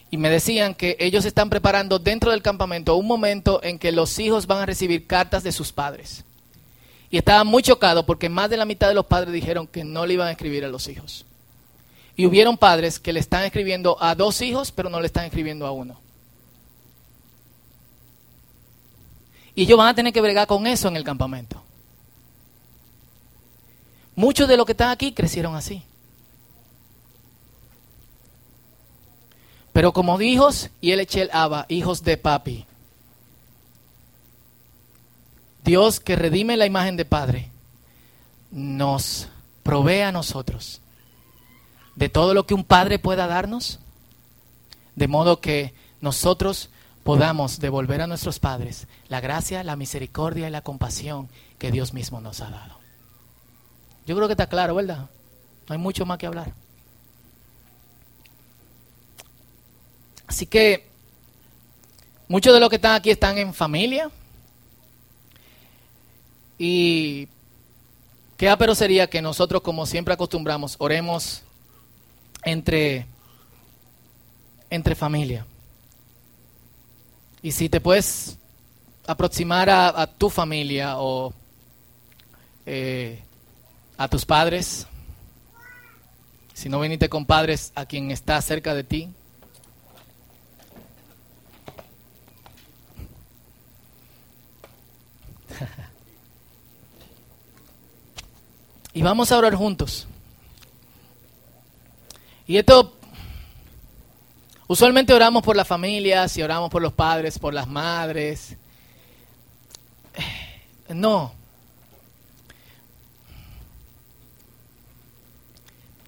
y 0.10 0.17
me 0.17 0.30
decían 0.30 0.76
que 0.76 0.97
ellos 1.00 1.24
están 1.24 1.50
preparando 1.50 1.97
dentro 1.97 2.32
del 2.32 2.41
campamento 2.41 2.97
un 2.97 3.08
momento 3.08 3.63
en 3.63 3.80
que 3.80 3.93
los 3.93 4.19
hijos 4.19 4.47
van 4.47 4.60
a 4.60 4.65
recibir 4.65 5.08
cartas 5.08 5.43
de 5.43 5.54
sus 5.54 5.71
padres. 5.71 6.26
Y 7.10 7.17
estaban 7.17 7.47
muy 7.47 7.63
chocados 7.63 8.04
porque 8.04 8.28
más 8.28 8.50
de 8.50 8.58
la 8.58 8.65
mitad 8.65 8.89
de 8.89 8.95
los 8.95 9.06
padres 9.06 9.32
dijeron 9.32 9.65
que 9.65 9.86
no 9.86 10.06
le 10.06 10.15
iban 10.15 10.28
a 10.28 10.32
escribir 10.32 10.65
a 10.65 10.67
los 10.67 10.89
hijos. 10.89 11.26
Y 12.17 12.26
hubieron 12.26 12.58
padres 12.58 13.00
que 13.00 13.13
le 13.13 13.21
están 13.21 13.45
escribiendo 13.45 13.95
a 14.02 14.13
dos 14.13 14.41
hijos, 14.41 14.74
pero 14.74 14.89
no 14.89 15.00
le 15.00 15.08
están 15.08 15.24
escribiendo 15.24 15.65
a 15.65 15.71
uno. 15.71 15.97
Y 19.56 19.63
ellos 19.63 19.78
van 19.78 19.88
a 19.88 19.95
tener 19.95 20.12
que 20.12 20.19
bregar 20.19 20.47
con 20.47 20.67
eso 20.67 20.89
en 20.89 20.97
el 20.97 21.06
campamento. 21.06 21.63
Muchos 24.21 24.47
de 24.47 24.55
los 24.55 24.67
que 24.67 24.73
están 24.73 24.91
aquí 24.91 25.13
crecieron 25.13 25.55
así. 25.55 25.81
Pero 29.73 29.93
como 29.93 30.21
hijos, 30.21 30.69
y 30.79 30.91
él 30.91 30.99
el 31.12 31.29
aba, 31.34 31.65
hijos 31.69 32.03
de 32.03 32.17
papi. 32.17 32.67
Dios 35.63 35.99
que 35.99 36.15
redime 36.15 36.55
la 36.55 36.67
imagen 36.67 36.97
de 36.97 37.05
Padre, 37.05 37.49
nos 38.51 39.27
provee 39.63 40.01
a 40.01 40.12
nosotros 40.12 40.81
de 41.95 42.07
todo 42.07 42.36
lo 42.36 42.45
que 42.45 42.53
un 42.53 42.63
Padre 42.63 42.99
pueda 42.99 43.25
darnos, 43.25 43.79
de 44.95 45.07
modo 45.07 45.41
que 45.41 45.73
nosotros 45.99 46.69
podamos 47.03 47.60
devolver 47.60 48.01
a 48.01 48.07
nuestros 48.07 48.38
padres 48.38 48.86
la 49.07 49.19
gracia, 49.19 49.63
la 49.63 49.75
misericordia 49.75 50.47
y 50.47 50.51
la 50.51 50.62
compasión 50.62 51.27
que 51.57 51.71
Dios 51.71 51.95
mismo 51.95 52.21
nos 52.21 52.41
ha 52.41 52.51
dado. 52.51 52.81
Yo 54.12 54.17
creo 54.17 54.28
que 54.28 54.34
está 54.34 54.47
claro, 54.47 54.76
¿verdad? 54.76 55.10
No 55.69 55.74
hay 55.74 55.78
mucho 55.78 56.06
más 56.06 56.17
que 56.17 56.26
hablar. 56.26 56.52
Así 60.28 60.45
que 60.45 60.86
muchos 62.28 62.54
de 62.54 62.60
los 62.60 62.69
que 62.69 62.76
están 62.76 62.95
aquí 62.95 63.10
están 63.10 63.38
en 63.38 63.54
familia. 63.54 64.12
Y 66.58 67.30
qué 68.36 68.50
apero 68.50 68.76
sería 68.76 69.10
que 69.10 69.21
nosotros, 69.21 69.62
como 69.62 69.86
siempre 69.86 70.13
acostumbramos, 70.13 70.76
oremos 70.80 71.43
entre, 72.43 73.06
entre 74.69 74.93
familia. 74.93 75.45
Y 77.41 77.54
si 77.54 77.69
te 77.69 77.80
puedes 77.80 78.38
aproximar 79.08 79.69
a, 79.69 80.06
tu 80.06 80.30
familia 80.30 81.00
o 81.00 81.34
eh, 82.65 83.24
a 84.02 84.08
tus 84.08 84.26
padres, 84.26 84.88
si 86.54 86.70
no 86.70 86.80
viniste 86.80 87.08
con 87.08 87.24
padres, 87.26 87.72
a 87.76 87.86
quien 87.86 88.10
está 88.10 88.42
cerca 88.42 88.74
de 88.74 88.84
ti. 88.84 89.10
y 98.94 99.04
vamos 99.04 99.32
a 99.32 99.38
orar 99.38 99.54
juntos. 99.54 100.08
Y 102.48 102.58
esto 102.58 102.96
Usualmente 104.72 105.14
oramos 105.14 105.44
por 105.44 105.58
las 105.58 105.68
familias 105.68 106.38
y 106.38 106.42
oramos 106.42 106.70
por 106.70 106.82
los 106.82 106.94
padres, 106.94 107.38
por 107.38 107.54
las 107.54 107.68
madres. 107.68 108.56
No. 110.88 111.34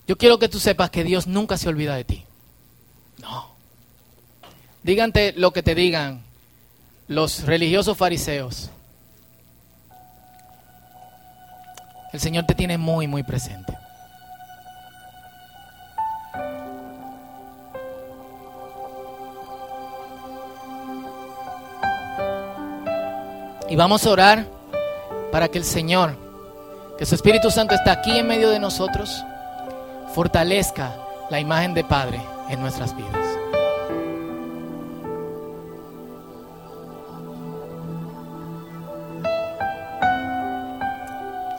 Yo 0.08 0.18
quiero 0.18 0.38
que 0.38 0.50
tú 0.50 0.60
sepas 0.60 0.90
que 0.90 1.04
Dios 1.04 1.28
nunca 1.28 1.58
se 1.58 1.70
olvida 1.70 1.96
de 1.96 2.04
ti. 2.04 2.26
No. 3.22 3.48
Dígante 4.84 5.34
lo 5.38 5.52
que 5.52 5.64
te 5.64 5.76
digan 5.76 6.24
los 7.08 7.44
religiosos 7.44 7.98
fariseos. 7.98 8.70
El 12.12 12.20
Señor 12.20 12.46
te 12.46 12.54
tiene 12.54 12.78
muy, 12.78 13.08
muy 13.08 13.24
presente. 13.24 13.78
Y 23.70 23.76
vamos 23.76 24.06
a 24.06 24.10
orar 24.12 24.46
para 25.32 25.48
que 25.48 25.58
el 25.58 25.64
Señor, 25.64 26.16
que 27.00 27.06
su 27.08 27.16
Espíritu 27.16 27.50
Santo 27.50 27.74
está 27.74 27.94
aquí 27.94 28.20
en 28.20 28.28
medio 28.28 28.52
de 28.52 28.60
nosotros, 28.60 29.24
fortalezca 30.14 30.96
la 31.30 31.40
imagen 31.40 31.74
de 31.74 31.84
Padre 31.84 32.22
en 32.50 32.62
nuestras 32.62 32.96
vidas. 32.96 33.18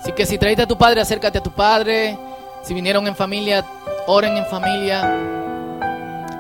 Así 0.01 0.13
que 0.13 0.27
si 0.27 0.39
traíste 0.39 0.63
a 0.63 0.67
tu 0.67 0.77
padre, 0.77 1.01
acércate 1.01 1.39
a 1.39 1.43
tu 1.43 1.51
padre. 1.51 2.17
Si 2.63 2.75
vinieron 2.75 3.07
en 3.07 3.17
familia, 3.17 3.65
oren 4.07 4.37
en 4.37 4.47
familia. 4.47 5.03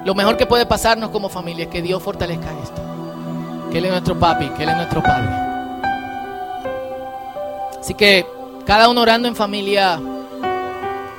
Lo 0.04 0.14
mejor 0.14 0.36
que 0.36 0.46
puede 0.46 0.66
pasarnos 0.66 1.10
como 1.10 1.28
familia 1.28 1.64
es 1.64 1.70
que 1.70 1.82
Dios 1.82 2.02
fortalezca 2.02 2.46
esto. 2.62 2.82
que 3.72 3.78
Él 3.78 3.86
es 3.86 3.90
nuestro 3.90 4.18
papi, 4.20 4.50
que 4.50 4.62
Él 4.62 4.68
es 4.68 4.76
nuestro 4.76 5.02
padre. 5.02 5.30
Así 7.80 7.94
que 7.94 8.26
cada 8.66 8.88
uno 8.88 9.00
orando 9.00 9.26
en 9.28 9.34
familia 9.34 9.98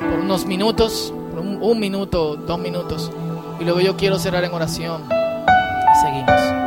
por 0.10 0.20
unos 0.20 0.46
minutos, 0.46 1.14
por 1.32 1.40
un, 1.40 1.62
un 1.62 1.80
minuto, 1.80 2.36
dos 2.36 2.60
minutos. 2.60 3.12
Y 3.60 3.64
luego 3.64 3.80
yo 3.80 3.96
quiero 3.96 4.20
cerrar 4.20 4.44
en 4.44 4.54
oración. 4.54 5.04
Y 5.10 6.00
seguimos. 6.02 6.65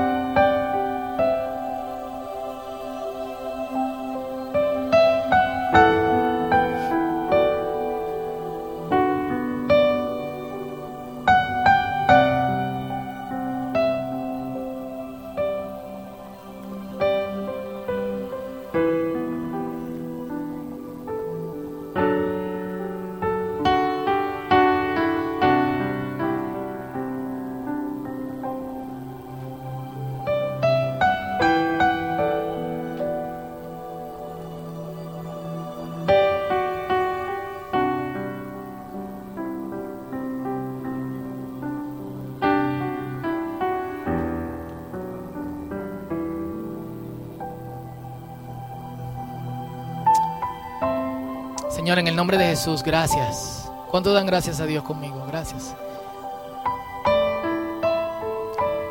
Señor, 51.89 52.01
en 52.01 52.09
el 52.09 52.17
nombre 52.17 52.37
de 52.37 52.45
Jesús, 52.45 52.83
gracias. 52.83 53.73
¿Cuánto 53.91 54.13
dan 54.13 54.27
gracias 54.27 54.61
a 54.61 54.67
Dios 54.67 54.85
conmigo? 54.85 55.25
Gracias. 55.27 55.75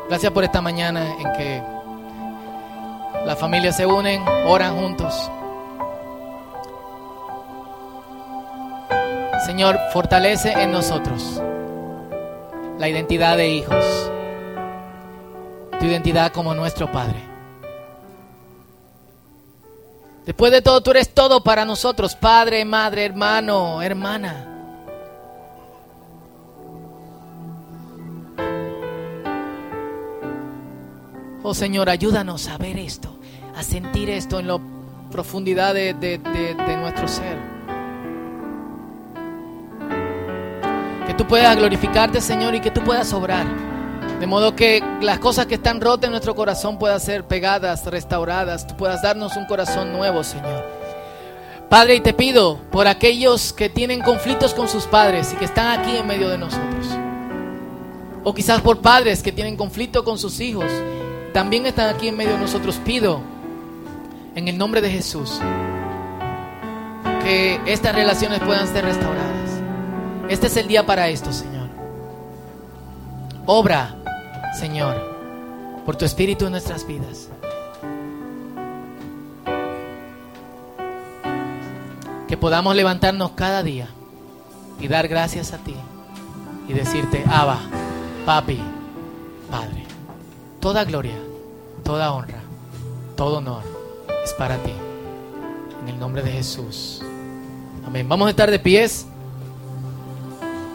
Gracias 0.08 0.32
por 0.32 0.42
esta 0.42 0.60
mañana 0.60 1.14
en 1.16 1.32
que 1.34 1.62
las 3.24 3.38
familias 3.38 3.76
se 3.76 3.86
unen, 3.86 4.20
oran 4.48 4.76
juntos. 4.80 5.30
Señor, 9.46 9.78
fortalece 9.92 10.50
en 10.60 10.72
nosotros 10.72 11.40
la 12.80 12.88
identidad 12.88 13.36
de 13.36 13.48
hijos, 13.48 14.10
tu 15.78 15.86
identidad 15.86 16.32
como 16.32 16.52
nuestro 16.52 16.90
Padre. 16.90 17.27
Después 20.28 20.52
de 20.52 20.60
todo, 20.60 20.82
tú 20.82 20.90
eres 20.90 21.08
todo 21.14 21.42
para 21.42 21.64
nosotros, 21.64 22.14
padre, 22.14 22.62
madre, 22.66 23.06
hermano, 23.06 23.80
hermana. 23.80 24.44
Oh 31.42 31.54
Señor, 31.54 31.88
ayúdanos 31.88 32.46
a 32.48 32.58
ver 32.58 32.78
esto, 32.78 33.18
a 33.56 33.62
sentir 33.62 34.10
esto 34.10 34.38
en 34.38 34.48
la 34.48 34.60
profundidad 35.10 35.72
de, 35.72 35.94
de, 35.94 36.18
de, 36.18 36.76
nuestro 36.76 37.08
ser. 37.08 37.38
Que 41.06 41.14
tú 41.14 41.26
puedas 41.26 41.56
glorificarte, 41.56 42.20
Señor, 42.20 42.54
y 42.54 42.60
que 42.60 42.70
tú 42.70 42.82
puedas 42.84 43.10
obrar. 43.14 43.46
De 44.20 44.26
modo 44.26 44.56
que 44.56 44.82
las 45.00 45.20
cosas 45.20 45.46
que 45.46 45.54
están 45.54 45.80
rotas 45.80 46.06
en 46.06 46.10
nuestro 46.10 46.34
corazón 46.34 46.78
puedan 46.78 46.98
ser 46.98 47.24
pegadas, 47.24 47.86
restauradas. 47.86 48.66
Tú 48.66 48.76
puedas 48.76 49.00
darnos 49.00 49.36
un 49.36 49.46
corazón 49.46 49.92
nuevo, 49.92 50.24
Señor. 50.24 50.64
Padre, 51.68 51.96
y 51.96 52.00
te 52.00 52.12
pido 52.12 52.58
por 52.72 52.88
aquellos 52.88 53.52
que 53.52 53.68
tienen 53.68 54.00
conflictos 54.00 54.54
con 54.54 54.68
sus 54.68 54.86
padres 54.86 55.32
y 55.32 55.36
que 55.36 55.44
están 55.44 55.78
aquí 55.78 55.96
en 55.96 56.06
medio 56.06 56.28
de 56.30 56.38
nosotros. 56.38 56.86
O 58.24 58.34
quizás 58.34 58.60
por 58.60 58.80
padres 58.80 59.22
que 59.22 59.30
tienen 59.30 59.56
conflicto 59.56 60.02
con 60.02 60.18
sus 60.18 60.40
hijos. 60.40 60.66
También 61.32 61.66
están 61.66 61.94
aquí 61.94 62.08
en 62.08 62.16
medio 62.16 62.32
de 62.32 62.38
nosotros. 62.38 62.80
Pido 62.84 63.20
en 64.34 64.48
el 64.48 64.58
nombre 64.58 64.80
de 64.80 64.90
Jesús 64.90 65.40
que 67.22 67.60
estas 67.66 67.94
relaciones 67.94 68.40
puedan 68.40 68.66
ser 68.66 68.84
restauradas. 68.84 69.50
Este 70.28 70.48
es 70.48 70.56
el 70.56 70.66
día 70.66 70.84
para 70.84 71.08
esto, 71.08 71.32
Señor. 71.32 71.68
Obra 73.46 73.94
Señor, 74.52 74.96
por 75.84 75.96
tu 75.96 76.04
espíritu 76.04 76.46
en 76.46 76.52
nuestras 76.52 76.86
vidas. 76.86 77.28
Que 82.26 82.36
podamos 82.36 82.74
levantarnos 82.74 83.32
cada 83.32 83.62
día 83.62 83.88
y 84.80 84.88
dar 84.88 85.08
gracias 85.08 85.52
a 85.52 85.58
ti 85.58 85.74
y 86.68 86.72
decirte, 86.72 87.24
Abba, 87.30 87.58
Papi, 88.26 88.60
Padre. 89.50 89.84
Toda 90.60 90.84
gloria, 90.84 91.16
toda 91.84 92.12
honra, 92.12 92.40
todo 93.16 93.38
honor 93.38 93.62
es 94.24 94.32
para 94.34 94.56
ti. 94.58 94.72
En 95.82 95.88
el 95.88 95.98
nombre 95.98 96.22
de 96.22 96.32
Jesús. 96.32 97.02
Amén. 97.86 98.08
Vamos 98.08 98.26
a 98.26 98.30
estar 98.30 98.50
de 98.50 98.58
pies 98.58 99.06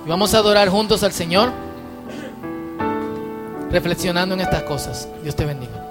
y 0.06 0.10
vamos 0.10 0.34
a 0.34 0.40
adorar 0.40 0.70
juntos 0.70 1.04
al 1.04 1.12
Señor 1.12 1.52
reflexionando 3.74 4.36
en 4.36 4.42
estas 4.42 4.64
cosas. 4.64 5.10
Dios 5.24 5.36
te 5.36 5.46
bendiga. 5.46 5.83